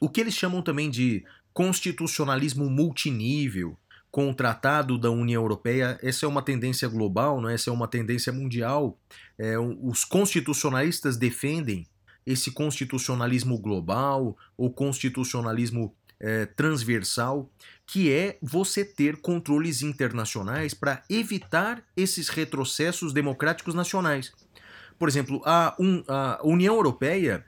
[0.00, 3.78] o que eles chamam também de constitucionalismo multinível,
[4.10, 7.52] com o Tratado da União Europeia, essa é uma tendência global, né?
[7.52, 8.98] essa é uma tendência mundial.
[9.38, 11.86] É, os constitucionalistas defendem
[12.24, 17.50] esse constitucionalismo global ou constitucionalismo é, transversal,
[17.86, 24.32] que é você ter controles internacionais para evitar esses retrocessos democráticos nacionais.
[24.98, 27.44] Por exemplo, a, um, a União Europeia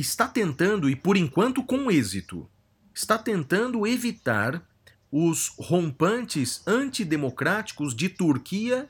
[0.00, 2.48] está tentando, e por enquanto com êxito,
[2.94, 4.62] está tentando evitar
[5.10, 8.88] os rompantes antidemocráticos de Turquia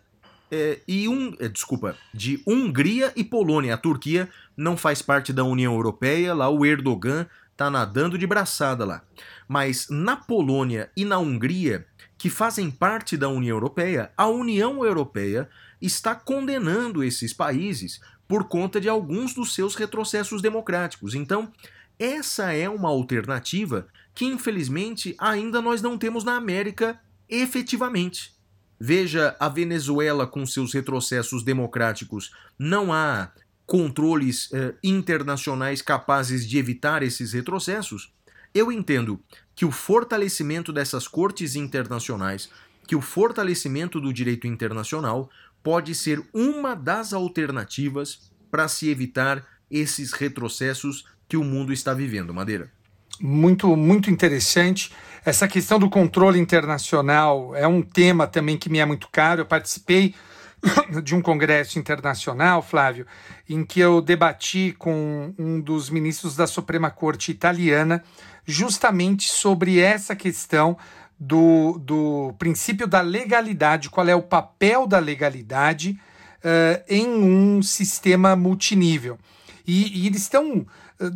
[0.50, 3.74] é, e um, é, desculpa, de Hungria e Polônia.
[3.74, 8.84] A Turquia não faz parte da União Europeia, lá o Erdogan está nadando de braçada
[8.84, 9.02] lá.
[9.46, 11.86] Mas na Polônia e na Hungria,
[12.16, 15.48] que fazem parte da União Europeia, a União Europeia
[15.80, 21.14] está condenando esses países por conta de alguns dos seus retrocessos democráticos.
[21.14, 21.50] Então,
[21.98, 28.32] essa é uma alternativa que infelizmente ainda nós não temos na América efetivamente.
[28.78, 32.32] Veja a Venezuela com seus retrocessos democráticos.
[32.58, 33.32] Não há
[33.66, 38.12] controles eh, internacionais capazes de evitar esses retrocessos.
[38.54, 39.20] Eu entendo
[39.54, 42.48] que o fortalecimento dessas cortes internacionais,
[42.86, 45.28] que o fortalecimento do direito internacional
[45.68, 52.32] pode ser uma das alternativas para se evitar esses retrocessos que o mundo está vivendo,
[52.32, 52.72] Madeira.
[53.20, 54.90] Muito, muito interessante.
[55.22, 59.42] Essa questão do controle internacional é um tema também que me é muito caro.
[59.42, 60.14] Eu participei
[61.04, 63.06] de um congresso internacional, Flávio,
[63.46, 68.02] em que eu debati com um dos ministros da Suprema Corte italiana
[68.46, 70.78] justamente sobre essa questão
[71.18, 75.98] do, do princípio da legalidade, qual é o papel da legalidade
[76.38, 79.18] uh, em um sistema multinível.
[79.66, 80.66] E, e eles estão uh,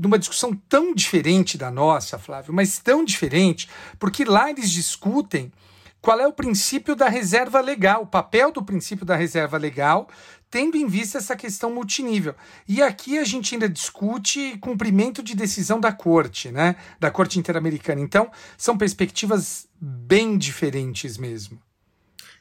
[0.00, 3.68] numa discussão tão diferente da nossa, Flávio, mas tão diferente,
[3.98, 5.52] porque lá eles discutem
[6.00, 10.08] qual é o princípio da reserva legal, o papel do princípio da reserva legal,
[10.52, 12.34] tendo em vista essa questão multinível.
[12.68, 16.76] E aqui a gente ainda discute cumprimento de decisão da corte, né?
[17.00, 18.02] Da Corte Interamericana.
[18.02, 21.58] Então, são perspectivas bem diferentes mesmo.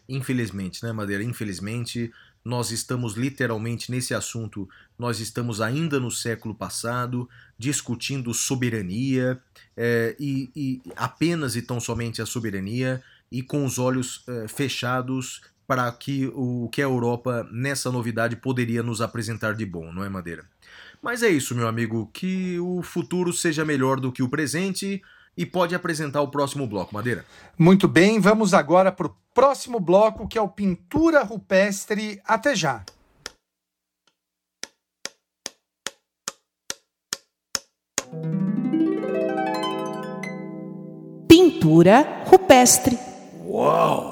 [0.10, 1.24] Infelizmente, né, Madeira?
[1.24, 2.12] Infelizmente,
[2.44, 4.68] nós estamos literalmente nesse assunto,
[5.00, 9.40] nós estamos ainda no século passado, discutindo soberania,
[9.78, 13.02] é, e, e, apenas e tão somente a soberania,
[13.32, 15.40] e com os olhos é, fechados
[15.72, 20.10] para que o que a Europa nessa novidade poderia nos apresentar de bom, não é,
[20.10, 20.44] Madeira?
[21.02, 25.02] Mas é isso, meu amigo, que o futuro seja melhor do que o presente
[25.38, 27.24] e pode apresentar o próximo bloco, Madeira.
[27.58, 32.22] Muito bem, vamos agora para o próximo bloco, que é o Pintura Rupestre.
[32.26, 32.84] Até já!
[41.30, 43.00] Pintura Rupestre.
[43.46, 44.12] Uau!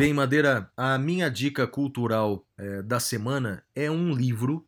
[0.00, 4.66] Bem, Madeira, a minha dica cultural é, da semana é um livro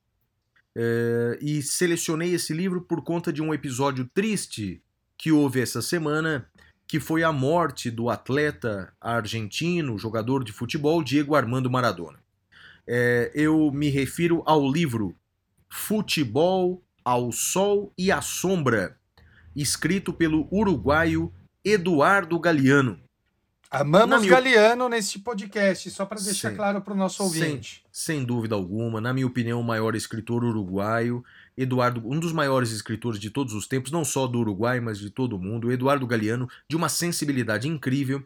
[0.77, 4.83] é, e selecionei esse livro por conta de um episódio triste
[5.17, 6.47] que houve essa semana,
[6.87, 12.19] que foi a morte do atleta argentino, jogador de futebol, Diego Armando Maradona.
[12.87, 15.17] É, eu me refiro ao livro
[15.75, 18.99] Futebol ao Sol e à Sombra,
[19.57, 21.33] escrito pelo uruguaio
[21.65, 23.01] Eduardo Galeano.
[23.71, 27.83] Amamos Galeano neste podcast, só para deixar sem, claro para o nosso ouvinte.
[27.91, 31.25] Sem, sem, dúvida alguma, na minha opinião, o maior escritor uruguaio,
[31.57, 35.09] Eduardo, um dos maiores escritores de todos os tempos, não só do Uruguai, mas de
[35.09, 38.23] todo o mundo, Eduardo Galeano, de uma sensibilidade incrível.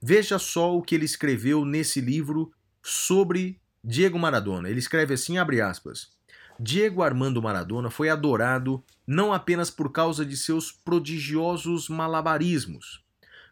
[0.00, 4.70] Veja só o que ele escreveu nesse livro sobre Diego Maradona.
[4.70, 6.14] Ele escreve assim, abre aspas:
[6.58, 13.02] Diego Armando Maradona foi adorado não apenas por causa de seus prodigiosos malabarismos,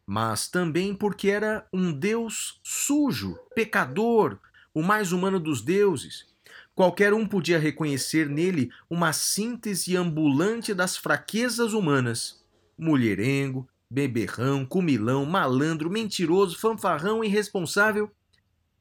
[0.06, 4.38] mas também porque era um deus sujo, pecador,
[4.72, 6.26] o mais humano dos deuses.
[6.74, 12.42] Qualquer um podia reconhecer nele uma síntese ambulante das fraquezas humanas.
[12.78, 18.10] Mulherengo, beberrão, comilão, malandro, mentiroso, fanfarrão, irresponsável.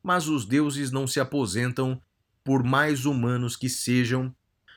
[0.03, 2.01] mas os deuses não se aposentam,
[2.43, 4.33] por mais humanos que sejam.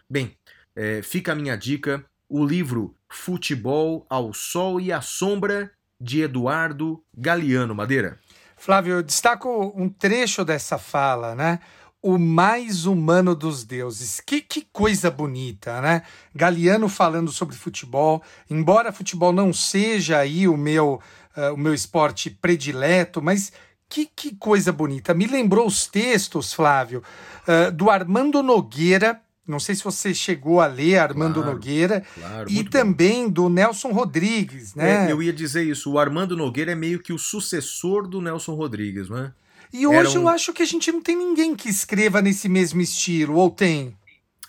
[0.09, 0.37] Bem,
[0.77, 5.71] é, fica a minha dica: o livro Futebol ao Sol e à Sombra,
[6.01, 8.19] de Eduardo Galeano Madeira.
[8.57, 11.61] Flávio, eu destaco um trecho dessa fala, né?
[12.03, 14.21] O mais humano dos deuses.
[14.21, 16.03] Que, que coisa bonita, né?
[16.35, 18.23] Galeano falando sobre futebol.
[18.49, 21.01] Embora futebol não seja aí o meu,
[21.37, 23.53] uh, o meu esporte predileto, mas
[23.89, 25.15] que, que coisa bonita.
[25.15, 27.03] Me lembrou os textos, Flávio,
[27.47, 32.51] uh, do Armando Nogueira, não sei se você chegou a ler Armando claro, Nogueira claro,
[32.51, 33.31] e também bom.
[33.31, 35.09] do Nelson Rodrigues, né?
[35.09, 35.93] É, eu ia dizer isso.
[35.93, 39.33] O Armando Nogueira é meio que o sucessor do Nelson Rodrigues, não é?
[39.73, 40.23] E hoje um...
[40.23, 43.95] eu acho que a gente não tem ninguém que escreva nesse mesmo estilo, ou tem?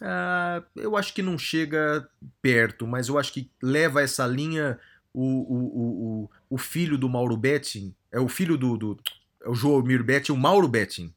[0.01, 2.07] Ah, eu acho que não chega
[2.41, 4.79] perto, mas eu acho que leva essa linha
[5.13, 8.99] o, o, o, o filho do Mauro Betting, é o filho do, do
[9.45, 11.13] o João Betting, o Mauro Betting.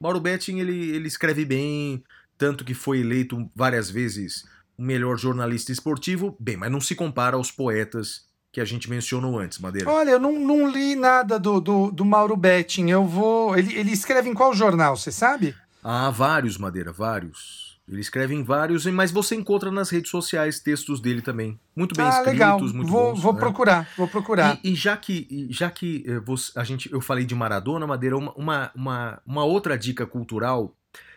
[0.00, 2.02] Mauro Betting ele, ele escreve bem,
[2.36, 4.44] tanto que foi eleito várias vezes
[4.76, 9.38] o melhor jornalista esportivo, bem, mas não se compara aos poetas que a gente mencionou
[9.38, 9.88] antes, Madeira.
[9.90, 12.90] Olha, eu não, não li nada do, do, do Mauro Betting.
[12.90, 13.56] Eu vou.
[13.56, 15.54] Ele, ele escreve em qual jornal, você sabe?
[15.82, 17.71] Ah, vários, Madeira, vários.
[17.94, 21.58] Ele escreve em vários, mas você encontra nas redes sociais textos dele também.
[21.76, 22.60] Muito bem ah, escritos, legal.
[22.60, 23.20] muito vou, bons.
[23.20, 23.40] Vou né?
[23.40, 24.58] procurar, vou procurar.
[24.64, 26.20] E, e, já que, já que eh,
[26.56, 30.74] a gente, eu falei de Maradona, Madeira, uma, uma, uma, uma outra dica cultural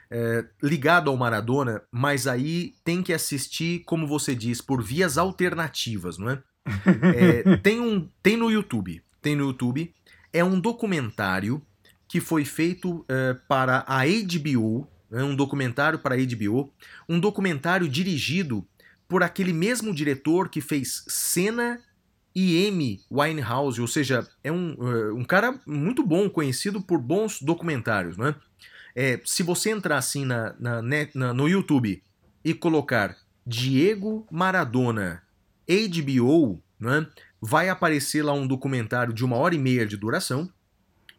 [0.10, 6.18] é, ligado ao Maradona, mas aí tem que assistir, como você diz, por vias alternativas,
[6.18, 6.44] não é?
[7.16, 9.94] é tem, um, tem no YouTube, tem no YouTube,
[10.32, 11.62] é um documentário
[12.08, 16.74] que foi feito é, para a HBO, é um documentário para a HBO,
[17.08, 18.68] um documentário dirigido
[19.08, 21.80] por aquele mesmo diretor que fez Cena
[22.36, 27.42] e Amy Winehouse, ou seja, é um, é, um cara muito bom, conhecido por bons
[27.42, 28.36] documentários, não é?
[28.94, 32.02] É, se você entrar assim na, na, na, no YouTube
[32.44, 35.22] e colocar Diego Maradona
[35.68, 37.06] HBO, né,
[37.42, 40.50] vai aparecer lá um documentário de uma hora e meia de duração.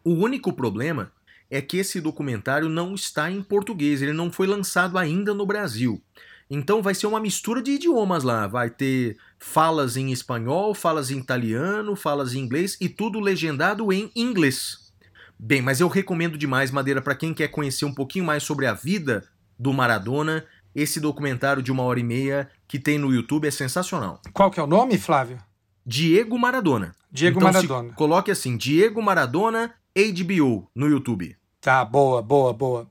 [0.02, 1.12] O único problema
[1.50, 6.02] é que esse documentário não está em português, ele não foi lançado ainda no Brasil.
[6.48, 8.46] Então vai ser uma mistura de idiomas lá.
[8.46, 14.10] Vai ter falas em espanhol, falas em italiano, falas em inglês e tudo legendado em
[14.14, 14.92] inglês.
[15.38, 18.72] Bem, mas eu recomendo demais, Madeira, para quem quer conhecer um pouquinho mais sobre a
[18.72, 19.24] vida
[19.58, 20.44] do Maradona.
[20.74, 24.20] Esse documentário de uma hora e meia que tem no YouTube é sensacional.
[24.32, 25.38] Qual que é o nome, Flávio?
[25.84, 26.94] Diego Maradona.
[27.10, 27.92] Diego então, Maradona.
[27.94, 31.36] coloque assim, Diego Maradona HBO no YouTube.
[31.60, 32.90] Tá, boa, boa, boa.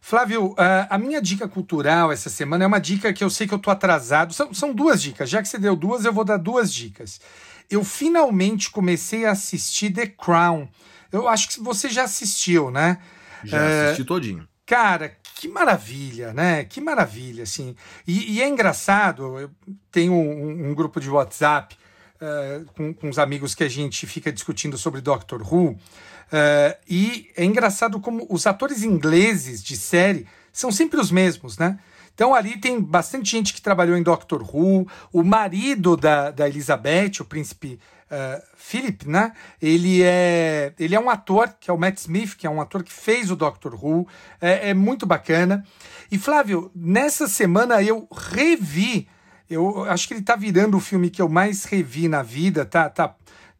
[0.00, 0.54] Flávio,
[0.88, 3.70] a minha dica cultural essa semana é uma dica que eu sei que eu tô
[3.70, 4.32] atrasado.
[4.32, 5.28] São, são duas dicas.
[5.28, 7.20] Já que você deu duas, eu vou dar duas dicas.
[7.68, 10.68] Eu finalmente comecei a assistir The Crown.
[11.12, 12.98] Eu acho que você já assistiu, né?
[13.44, 14.48] Já é, assisti todinho.
[14.64, 16.64] Cara, que maravilha, né?
[16.64, 17.74] Que maravilha, assim.
[18.06, 19.50] E, e é engraçado, eu
[19.90, 21.76] tenho um, um grupo de WhatsApp
[22.16, 25.78] uh, com, com os amigos que a gente fica discutindo sobre Doctor Who.
[26.28, 31.78] Uh, e é engraçado como os atores ingleses de série são sempre os mesmos, né?
[32.14, 34.88] Então ali tem bastante gente que trabalhou em Doctor Who.
[35.12, 37.78] O marido da, da Elizabeth, o príncipe
[38.10, 39.32] uh, Philip, né?
[39.62, 42.82] Ele é, ele é um ator, que é o Matt Smith, que é um ator
[42.82, 44.06] que fez o Doctor Who.
[44.40, 45.64] É, é muito bacana.
[46.10, 49.08] E Flávio, nessa semana eu revi.
[49.48, 52.90] Eu acho que ele tá virando o filme que eu mais revi na vida, tá,
[52.90, 53.14] tá,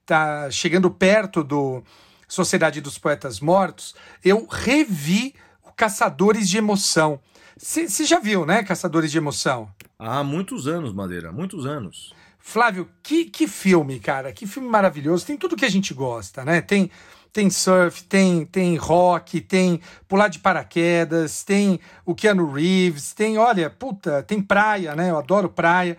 [0.05, 1.83] tá chegando perto do
[2.29, 3.95] Sociedade dos Poetas Mortos.
[4.23, 5.35] Eu revi
[5.67, 7.19] o Caçadores de Emoção.
[7.57, 9.69] Você já viu, né, Caçadores de Emoção?
[9.99, 12.15] Há muitos anos, Madeira, muitos anos.
[12.39, 15.27] Flávio, que, que filme, cara, que filme maravilhoso.
[15.27, 16.61] Tem tudo que a gente gosta, né?
[16.61, 16.91] Tem,
[17.33, 23.69] tem surf, tem, tem rock, tem pular de paraquedas, tem o Keanu Reeves, tem, olha,
[23.69, 25.11] puta, tem praia, né?
[25.11, 25.99] Eu adoro praia.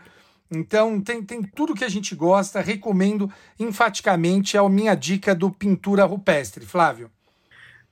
[0.51, 2.61] Então tem, tem tudo que a gente gosta.
[2.61, 4.57] Recomendo enfaticamente.
[4.57, 7.11] É a minha dica do pintura rupestre, Flávio.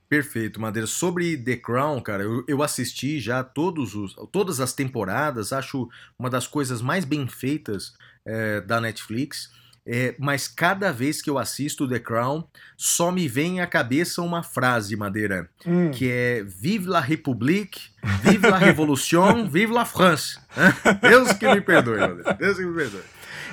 [0.09, 0.88] Perfeito, Madeira.
[0.88, 6.29] Sobre The Crown, cara, eu, eu assisti já todos os, todas as temporadas, acho uma
[6.29, 7.93] das coisas mais bem feitas
[8.25, 9.51] é, da Netflix.
[9.89, 12.43] É, mas cada vez que eu assisto The Crown,
[12.76, 15.91] só me vem à cabeça uma frase, Madeira, hum.
[15.91, 17.80] que é Vive la République,
[18.22, 20.38] vive la Révolution, vive la France.
[21.01, 22.34] Deus que me perdoe, Madeira.
[22.34, 23.01] Deus que me perdoe.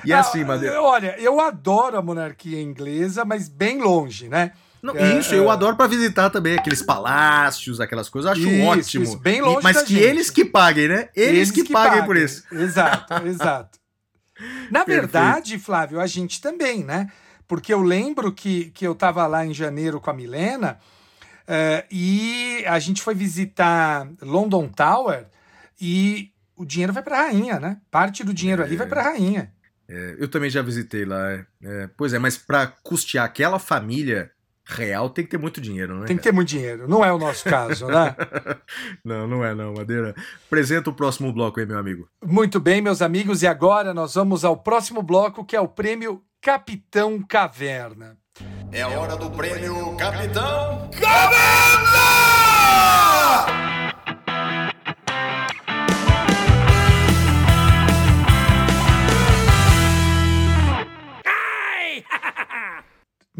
[0.04, 0.82] E assim, Madeira.
[0.82, 4.50] Olha, eu adoro a monarquia inglesa, mas bem longe, né?
[4.82, 5.52] Não, é, isso, eu é.
[5.52, 9.04] adoro para visitar também aqueles palácios, aquelas coisas, acho isso, ótimo.
[9.04, 10.04] Isso, bem longe Mas que gente.
[10.04, 11.08] eles que paguem, né?
[11.16, 12.44] Eles, eles que, que, paguem por isso.
[12.52, 13.78] Exato, exato.
[14.70, 15.12] Na Perfeito.
[15.12, 17.10] verdade, Flávio, a gente também, né?
[17.46, 20.78] Porque eu lembro que, que eu estava lá em janeiro com a Milena
[21.44, 25.26] Uh, e a gente foi visitar London Tower
[25.78, 27.78] e o dinheiro vai para a rainha, né?
[27.90, 29.52] Parte do dinheiro é, ali vai para a rainha.
[29.86, 31.32] É, eu também já visitei lá.
[31.32, 34.30] É, é pois é, mas para custear aquela família
[34.64, 36.06] real tem que ter muito dinheiro, né?
[36.06, 36.88] Tem que ter muito dinheiro.
[36.88, 38.16] Não é o nosso caso, né?
[39.04, 40.14] não, não é não, Madeira.
[40.46, 42.08] Apresenta o próximo bloco aí, meu amigo.
[42.24, 46.22] Muito bem, meus amigos, e agora nós vamos ao próximo bloco, que é o prêmio
[46.40, 48.16] Capitão Caverna.
[48.72, 52.33] É a hora do prêmio Capitão Caverna!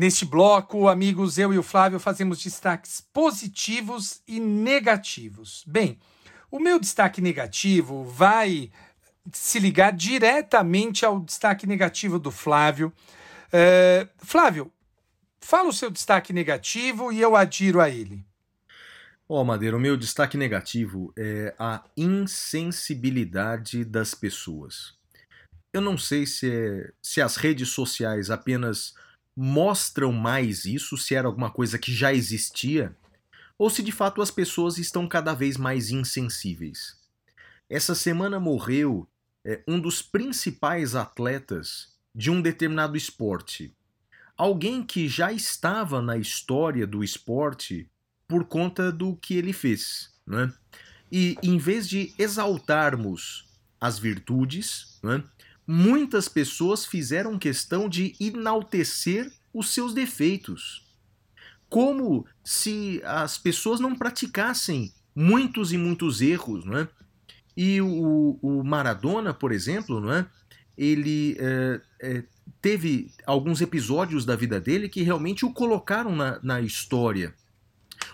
[0.05, 5.65] Neste bloco, amigos, eu e o Flávio fazemos destaques positivos e negativos.
[5.67, 5.99] Bem,
[6.51, 8.71] o meu destaque negativo vai
[9.33, 12.93] se ligar diretamente ao destaque negativo do Flávio.
[13.47, 14.71] Uh, Flávio,
[15.41, 18.27] fala o seu destaque negativo e eu adiro a ele.
[19.27, 24.93] Ó, oh, Madeira, o meu destaque negativo é a insensibilidade das pessoas.
[25.73, 28.93] Eu não sei se, é, se as redes sociais apenas
[29.37, 32.97] mostram mais isso, se era alguma coisa que já existia,
[33.59, 36.97] ou se de fato as pessoas estão cada vez mais insensíveis.
[37.69, 39.09] Essa semana morreu
[39.45, 43.75] é, um dos principais atletas de um determinado esporte.
[44.37, 47.89] Alguém que já estava na história do esporte
[48.27, 50.13] por conta do que ele fez.
[50.27, 50.53] Né?
[51.11, 53.45] E em vez de exaltarmos
[53.81, 55.23] as virtudes, né,
[55.67, 60.85] muitas pessoas fizeram questão de enaltecer os seus defeitos.
[61.69, 66.89] Como se as pessoas não praticassem muitos e muitos erros, não é?
[67.57, 70.27] E o, o Maradona, por exemplo, não é?
[70.77, 72.25] ele é, é,
[72.61, 77.35] teve alguns episódios da vida dele que realmente o colocaram na, na história.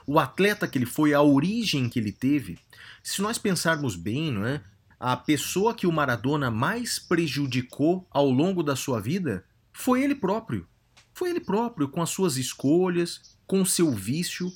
[0.06, 2.58] O atleta que ele foi, a origem que ele teve,
[3.02, 4.62] se nós pensarmos bem, não é?
[5.00, 10.68] A pessoa que o Maradona mais prejudicou ao longo da sua vida foi ele próprio.
[11.14, 14.52] Foi ele próprio, com as suas escolhas, com o seu vício.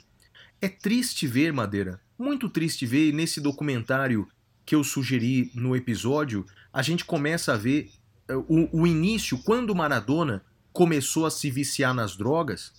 [0.60, 4.28] É triste ver, Madeira, muito triste ver nesse documentário
[4.66, 7.90] que eu sugeri no episódio, a gente começa a ver
[8.30, 12.72] uh, o, o início, quando o Maradona começou a se viciar nas drogas.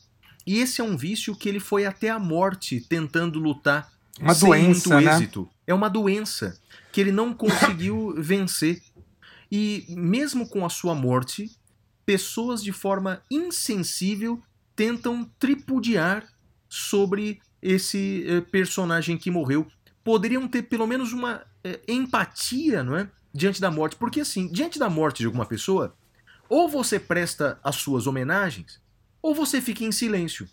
[0.45, 4.49] E esse é um vício que ele foi até a morte tentando lutar uma sem
[4.49, 5.15] doença, muito né?
[5.15, 5.49] êxito.
[5.67, 6.59] É uma doença
[6.91, 8.81] que ele não conseguiu vencer.
[9.51, 11.51] E mesmo com a sua morte,
[12.05, 14.41] pessoas de forma insensível
[14.75, 16.27] tentam tripudiar
[16.67, 19.65] sobre esse eh, personagem que morreu.
[20.03, 23.09] Poderiam ter pelo menos uma eh, empatia, não é?
[23.33, 23.95] Diante da morte.
[23.95, 25.95] Porque assim, diante da morte de alguma pessoa,
[26.47, 28.79] ou você presta as suas homenagens,
[29.21, 30.47] ou você fica em silêncio.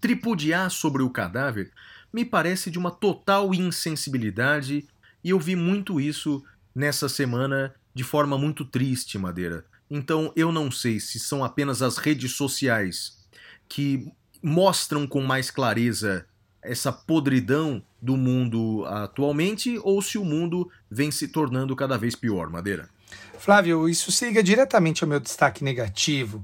[0.00, 1.70] Tripudiar sobre o cadáver
[2.16, 4.88] me parece de uma total insensibilidade
[5.22, 6.42] e eu vi muito isso
[6.74, 9.66] nessa semana de forma muito triste, Madeira.
[9.90, 13.18] Então eu não sei se são apenas as redes sociais
[13.68, 14.10] que
[14.42, 16.24] mostram com mais clareza
[16.62, 22.48] essa podridão do mundo atualmente ou se o mundo vem se tornando cada vez pior,
[22.48, 22.88] Madeira.
[23.38, 26.38] Flávio, isso se liga diretamente ao meu destaque negativo.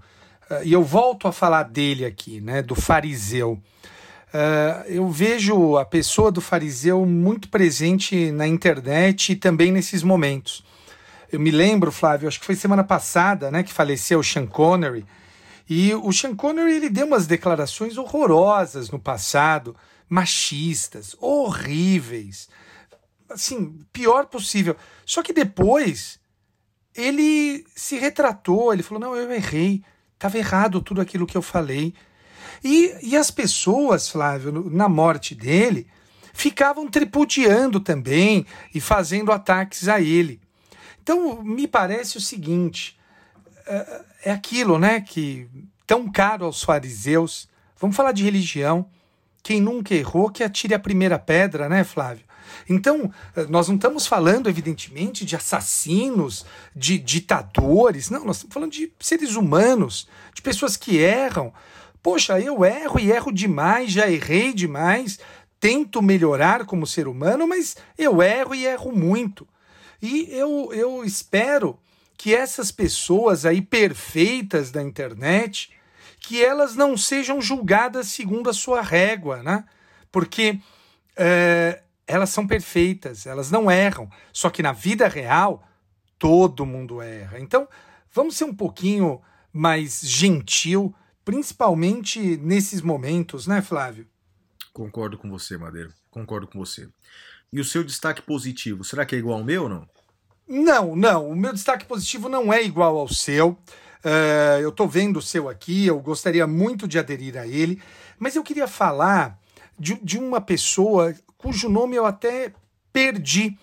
[0.50, 3.58] Uh, e eu volto a falar dele aqui, né, do fariseu.
[4.32, 10.64] Uh, eu vejo a pessoa do fariseu muito presente na internet e também nesses momentos.
[11.30, 15.04] Eu me lembro, Flávio, acho que foi semana passada, né, que faleceu o Sean Connery.
[15.68, 19.76] E o Sean Connery ele deu umas declarações horrorosas no passado,
[20.08, 22.48] machistas, horríveis,
[23.28, 24.76] assim, pior possível.
[25.04, 26.18] Só que depois
[26.94, 29.82] ele se retratou, ele falou: "Não, eu errei,
[30.14, 31.94] estava errado tudo aquilo que eu falei".
[32.62, 35.86] E, e as pessoas, Flávio, na morte dele,
[36.32, 40.40] ficavam tripudiando também e fazendo ataques a ele.
[41.02, 42.98] Então, me parece o seguinte:
[43.66, 45.48] é, é aquilo, né, que
[45.86, 47.48] tão caro aos fariseus.
[47.78, 48.86] Vamos falar de religião.
[49.42, 52.24] Quem nunca errou, que atire a primeira pedra, né, Flávio?
[52.68, 53.12] Então,
[53.48, 59.34] nós não estamos falando, evidentemente, de assassinos, de ditadores, não, nós estamos falando de seres
[59.34, 61.52] humanos, de pessoas que erram,
[62.02, 65.20] Poxa, eu erro e erro demais, já errei demais,
[65.60, 69.46] tento melhorar como ser humano, mas eu erro e erro muito.
[70.02, 71.78] E eu, eu espero
[72.16, 75.70] que essas pessoas aí perfeitas da internet,
[76.18, 79.64] que elas não sejam julgadas segundo a sua régua, né?
[80.10, 80.58] Porque
[81.16, 84.10] é, elas são perfeitas, elas não erram.
[84.32, 85.62] Só que na vida real,
[86.18, 87.38] todo mundo erra.
[87.38, 87.68] Então,
[88.12, 89.20] vamos ser um pouquinho
[89.52, 90.92] mais gentil
[91.24, 94.06] principalmente nesses momentos, né, Flávio?
[94.72, 95.90] Concordo com você, Madeira.
[96.10, 96.88] Concordo com você.
[97.52, 99.88] E o seu destaque positivo, será que é igual ao meu ou não?
[100.48, 101.28] Não, não.
[101.28, 103.50] O meu destaque positivo não é igual ao seu.
[104.04, 107.80] Uh, eu estou vendo o seu aqui, eu gostaria muito de aderir a ele,
[108.18, 109.38] mas eu queria falar
[109.78, 112.52] de, de uma pessoa cujo nome eu até
[112.92, 113.56] perdi,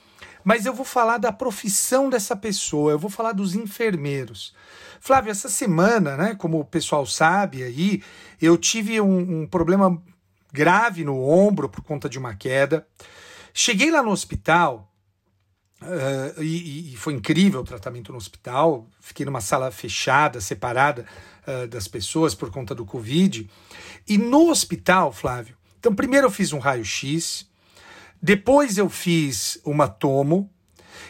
[0.49, 4.51] mas eu vou falar da profissão dessa pessoa, eu vou falar dos enfermeiros.
[4.99, 8.01] Flávio, essa semana, né, como o pessoal sabe aí,
[8.41, 10.01] eu tive um, um problema
[10.51, 12.88] grave no ombro por conta de uma queda.
[13.53, 14.91] Cheguei lá no hospital
[15.84, 18.88] uh, e, e, foi incrível o tratamento no hospital.
[18.99, 21.05] Fiquei numa sala fechada, separada
[21.45, 23.47] uh, das pessoas por conta do Covid.
[24.07, 27.47] E no hospital, Flávio, então primeiro eu fiz um raio-x,
[28.21, 30.49] depois eu fiz uma tomo,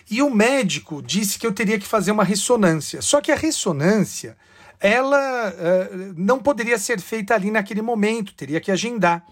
[0.10, 3.02] e o médico disse que eu teria que fazer uma ressonância.
[3.02, 4.38] Só que a ressonância,
[4.80, 9.26] ela uh, não poderia ser feita ali naquele momento, teria que agendar.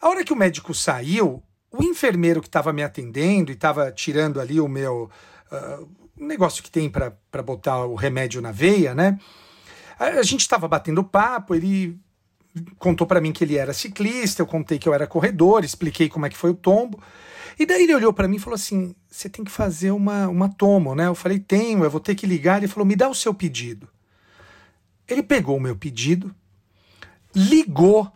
[0.00, 4.40] A hora que o médico saiu, o enfermeiro que estava me atendendo e estava tirando
[4.40, 5.10] ali o meu
[5.50, 9.18] uh, negócio que tem para botar o remédio na veia, né?
[9.98, 11.98] A, a gente estava batendo papo, ele
[12.78, 16.26] contou para mim que ele era ciclista, eu contei que eu era corredor, expliquei como
[16.26, 17.00] é que foi o tombo.
[17.58, 20.48] E daí ele olhou para mim e falou assim: "Você tem que fazer uma uma
[20.48, 22.58] tomo, né?" Eu falei: "Tenho, eu vou ter que ligar".
[22.58, 23.88] Ele falou: "Me dá o seu pedido".
[25.08, 26.34] Ele pegou o meu pedido,
[27.34, 28.10] ligou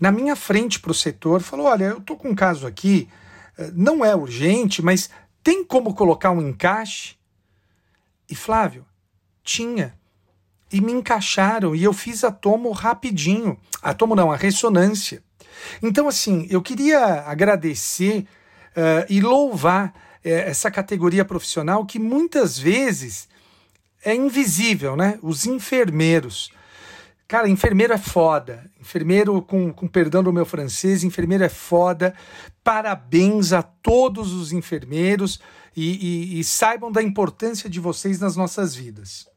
[0.00, 3.08] na minha frente para o setor, falou: "Olha, eu tô com um caso aqui,
[3.58, 5.10] eh, não é urgente, mas
[5.42, 7.16] tem como colocar um encaixe?"
[8.30, 8.84] E Flávio,
[9.42, 9.97] tinha
[10.72, 13.58] e me encaixaram e eu fiz a tomo rapidinho.
[13.82, 15.22] A tomo não, a ressonância.
[15.82, 18.26] Então, assim, eu queria agradecer
[18.76, 19.92] uh, e louvar uh,
[20.22, 23.28] essa categoria profissional que muitas vezes
[24.04, 25.18] é invisível, né?
[25.22, 26.50] Os enfermeiros.
[27.26, 28.70] Cara, enfermeiro é foda.
[28.80, 32.14] Enfermeiro, com, com perdão do meu francês, enfermeiro é foda.
[32.64, 35.38] Parabéns a todos os enfermeiros
[35.76, 39.27] e, e, e saibam da importância de vocês nas nossas vidas.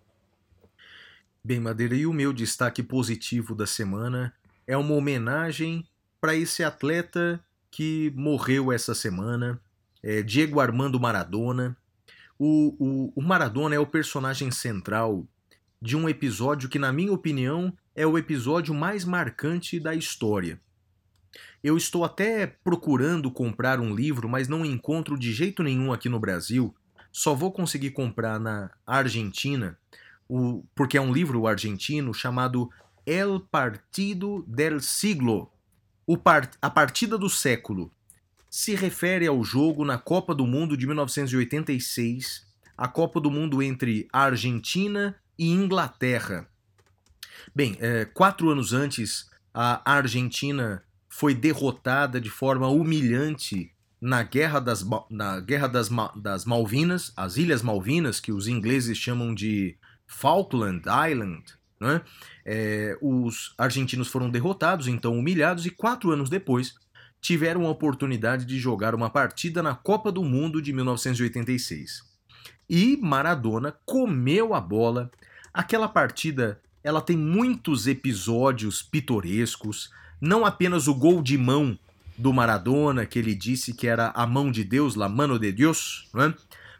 [1.43, 4.31] Bem, Madeira, e o meu destaque positivo da semana
[4.67, 5.83] é uma homenagem
[6.21, 9.59] para esse atleta que morreu essa semana,
[10.03, 11.75] é Diego Armando Maradona.
[12.37, 15.25] O, o, o Maradona é o personagem central
[15.81, 20.61] de um episódio que, na minha opinião, é o episódio mais marcante da história.
[21.63, 26.19] Eu estou até procurando comprar um livro, mas não encontro de jeito nenhum aqui no
[26.19, 26.75] Brasil.
[27.11, 29.75] Só vou conseguir comprar na Argentina
[30.31, 32.69] o, porque é um livro argentino chamado
[33.05, 35.51] El Partido del Siglo,
[36.23, 37.91] part, a partida do século.
[38.49, 42.47] Se refere ao jogo na Copa do Mundo de 1986,
[42.77, 46.47] a Copa do Mundo entre Argentina e Inglaterra.
[47.53, 54.85] Bem, é, quatro anos antes, a Argentina foi derrotada de forma humilhante na Guerra das,
[55.09, 59.77] na Guerra das, das Malvinas, as Ilhas Malvinas, que os ingleses chamam de
[60.11, 61.43] Falkland Island,
[61.79, 62.01] né?
[62.45, 66.75] É, os argentinos foram derrotados, então humilhados, e quatro anos depois
[67.21, 72.03] tiveram a oportunidade de jogar uma partida na Copa do Mundo de 1986.
[72.69, 75.09] E Maradona comeu a bola.
[75.53, 81.77] Aquela partida ela tem muitos episódios pitorescos, não apenas o gol de mão
[82.17, 86.09] do Maradona, que ele disse que era a mão de Deus, la mano de Deus,
[86.13, 86.33] né?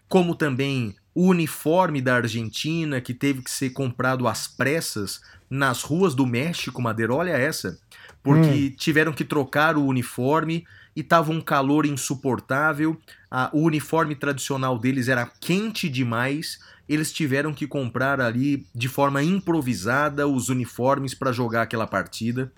[0.07, 6.15] como também o uniforme da Argentina que teve que ser comprado às pressas nas ruas
[6.15, 7.77] do México, Madeira, olha essa,
[8.23, 8.75] porque hum.
[8.77, 10.65] tiveram que trocar o uniforme
[10.95, 12.97] e tava um calor insuportável,
[13.29, 19.23] a, o uniforme tradicional deles era quente demais, eles tiveram que comprar ali de forma
[19.23, 22.51] improvisada os uniformes para jogar aquela partida.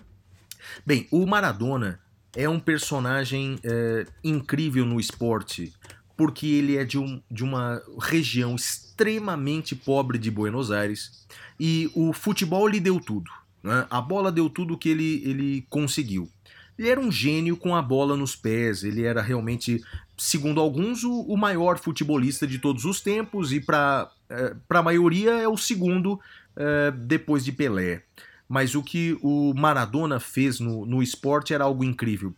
[0.84, 2.00] Bem, o Maradona
[2.36, 5.72] é um personagem é, incrível no esporte,
[6.16, 11.26] porque ele é de, um, de uma região extremamente pobre de Buenos Aires
[11.58, 13.30] e o futebol lhe deu tudo.
[13.62, 13.86] Né?
[13.90, 16.30] A bola deu tudo que ele, ele conseguiu.
[16.78, 19.82] Ele era um gênio com a bola nos pés, ele era realmente,
[20.16, 25.32] segundo alguns, o, o maior futebolista de todos os tempos e para é, a maioria
[25.32, 26.20] é o segundo
[26.56, 28.02] é, depois de Pelé.
[28.48, 32.34] Mas o que o Maradona fez no, no esporte era algo incrível.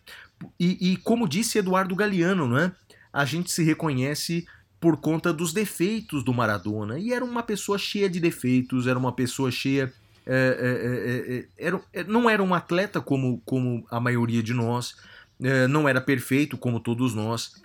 [0.60, 2.72] E, e como disse Eduardo Galeano, né?
[3.16, 4.46] A gente se reconhece
[4.78, 6.98] por conta dos defeitos do Maradona.
[6.98, 9.90] E era uma pessoa cheia de defeitos, era uma pessoa cheia.
[10.26, 14.96] É, é, é, era, não era um atleta como, como a maioria de nós,
[15.70, 17.62] não era perfeito como todos nós,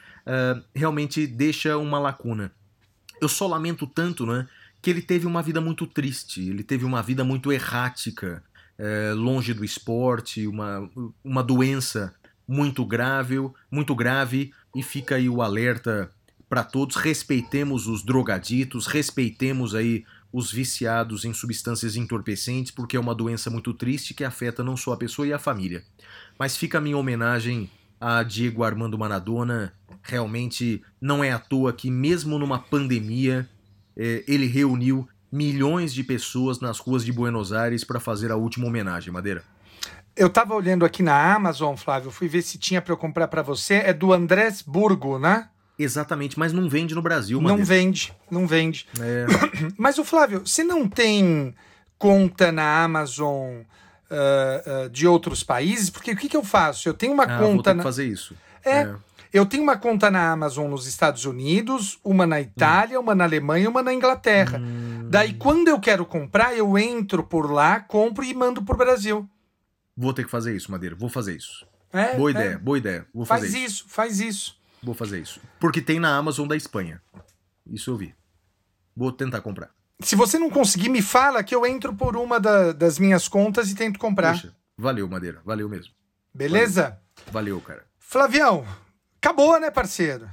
[0.74, 2.52] realmente deixa uma lacuna.
[3.20, 4.48] Eu só lamento tanto né,
[4.82, 8.42] que ele teve uma vida muito triste, ele teve uma vida muito errática.
[8.78, 10.90] é, longe do esporte, uma,
[11.24, 12.14] uma doença
[12.52, 13.38] muito grave,
[13.72, 16.12] muito grave, e fica aí o alerta
[16.50, 20.04] para todos, respeitemos os drogaditos, respeitemos aí
[20.34, 24.92] os viciados em substâncias entorpecentes, porque é uma doença muito triste que afeta não só
[24.92, 25.82] a pessoa e a família.
[26.38, 27.70] Mas fica a minha homenagem
[28.02, 29.74] a Diego Armando Maradona.
[30.04, 33.50] Realmente não é à toa que, mesmo numa pandemia,
[33.96, 38.68] é, ele reuniu milhões de pessoas nas ruas de Buenos Aires para fazer a última
[38.68, 39.42] homenagem, Madeira.
[40.16, 43.42] Eu estava olhando aqui na Amazon, Flávio, fui ver se tinha para eu comprar para
[43.42, 43.76] você.
[43.76, 45.48] É do Andrés Burgo, né?
[45.80, 47.58] Exatamente, mas não vende no Brasil, Madeira.
[47.60, 48.88] Não vende, não vende.
[49.00, 49.26] É.
[49.78, 51.56] Mas o Flávio, você não tem
[51.98, 55.90] conta na Amazon uh, uh, de outros países?
[55.90, 56.88] Porque o que, que eu faço?
[56.88, 57.64] Eu tenho uma Ah, vou conta.
[57.64, 57.84] ter que na...
[57.84, 58.36] fazer isso.
[58.64, 58.94] É,
[59.34, 63.66] eu tenho uma conta na Amazon nos Estados Unidos, uma na Itália, uma na Alemanha
[63.66, 64.60] e uma na Inglaterra.
[64.60, 65.08] Hum.
[65.10, 69.28] Daí, quando eu quero comprar, eu entro por lá, compro e mando pro Brasil.
[70.02, 70.96] Vou ter que fazer isso, Madeira.
[70.96, 71.64] Vou fazer isso.
[71.94, 72.34] É, boa é.
[72.34, 73.06] ideia, boa ideia.
[73.14, 73.68] Vou Faz fazer isso.
[73.68, 73.86] isso.
[73.88, 74.58] faz isso.
[74.82, 75.40] Vou fazer isso.
[75.60, 77.00] Porque tem na Amazon da Espanha.
[77.68, 78.16] Isso eu vi.
[78.96, 79.70] Vou tentar comprar.
[80.02, 83.70] Se você não conseguir, me fala que eu entro por uma da- das minhas contas
[83.70, 84.42] e tento comprar.
[84.76, 85.40] Valeu, Madeira.
[85.46, 85.94] Valeu mesmo.
[86.34, 87.00] Beleza?
[87.32, 87.86] Valeu, cara.
[88.00, 88.66] Flavião,
[89.18, 90.28] acabou, né, parceiro?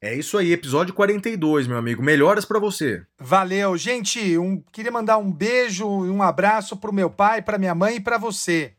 [0.00, 2.00] É isso aí, episódio 42, meu amigo.
[2.00, 3.04] Melhoras pra você.
[3.18, 3.76] Valeu.
[3.76, 7.96] Gente, um, queria mandar um beijo e um abraço pro meu pai, pra minha mãe
[7.96, 8.74] e pra você.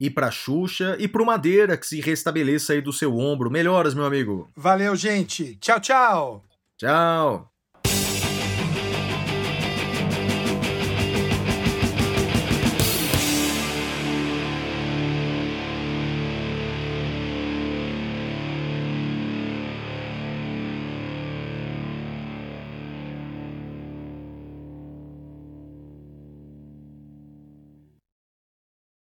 [0.00, 3.50] E pra Xuxa e pro Madeira, que se restabeleça aí do seu ombro.
[3.50, 4.48] Melhoras, meu amigo.
[4.56, 5.56] Valeu, gente.
[5.56, 6.44] Tchau, tchau.
[6.76, 7.57] Tchau.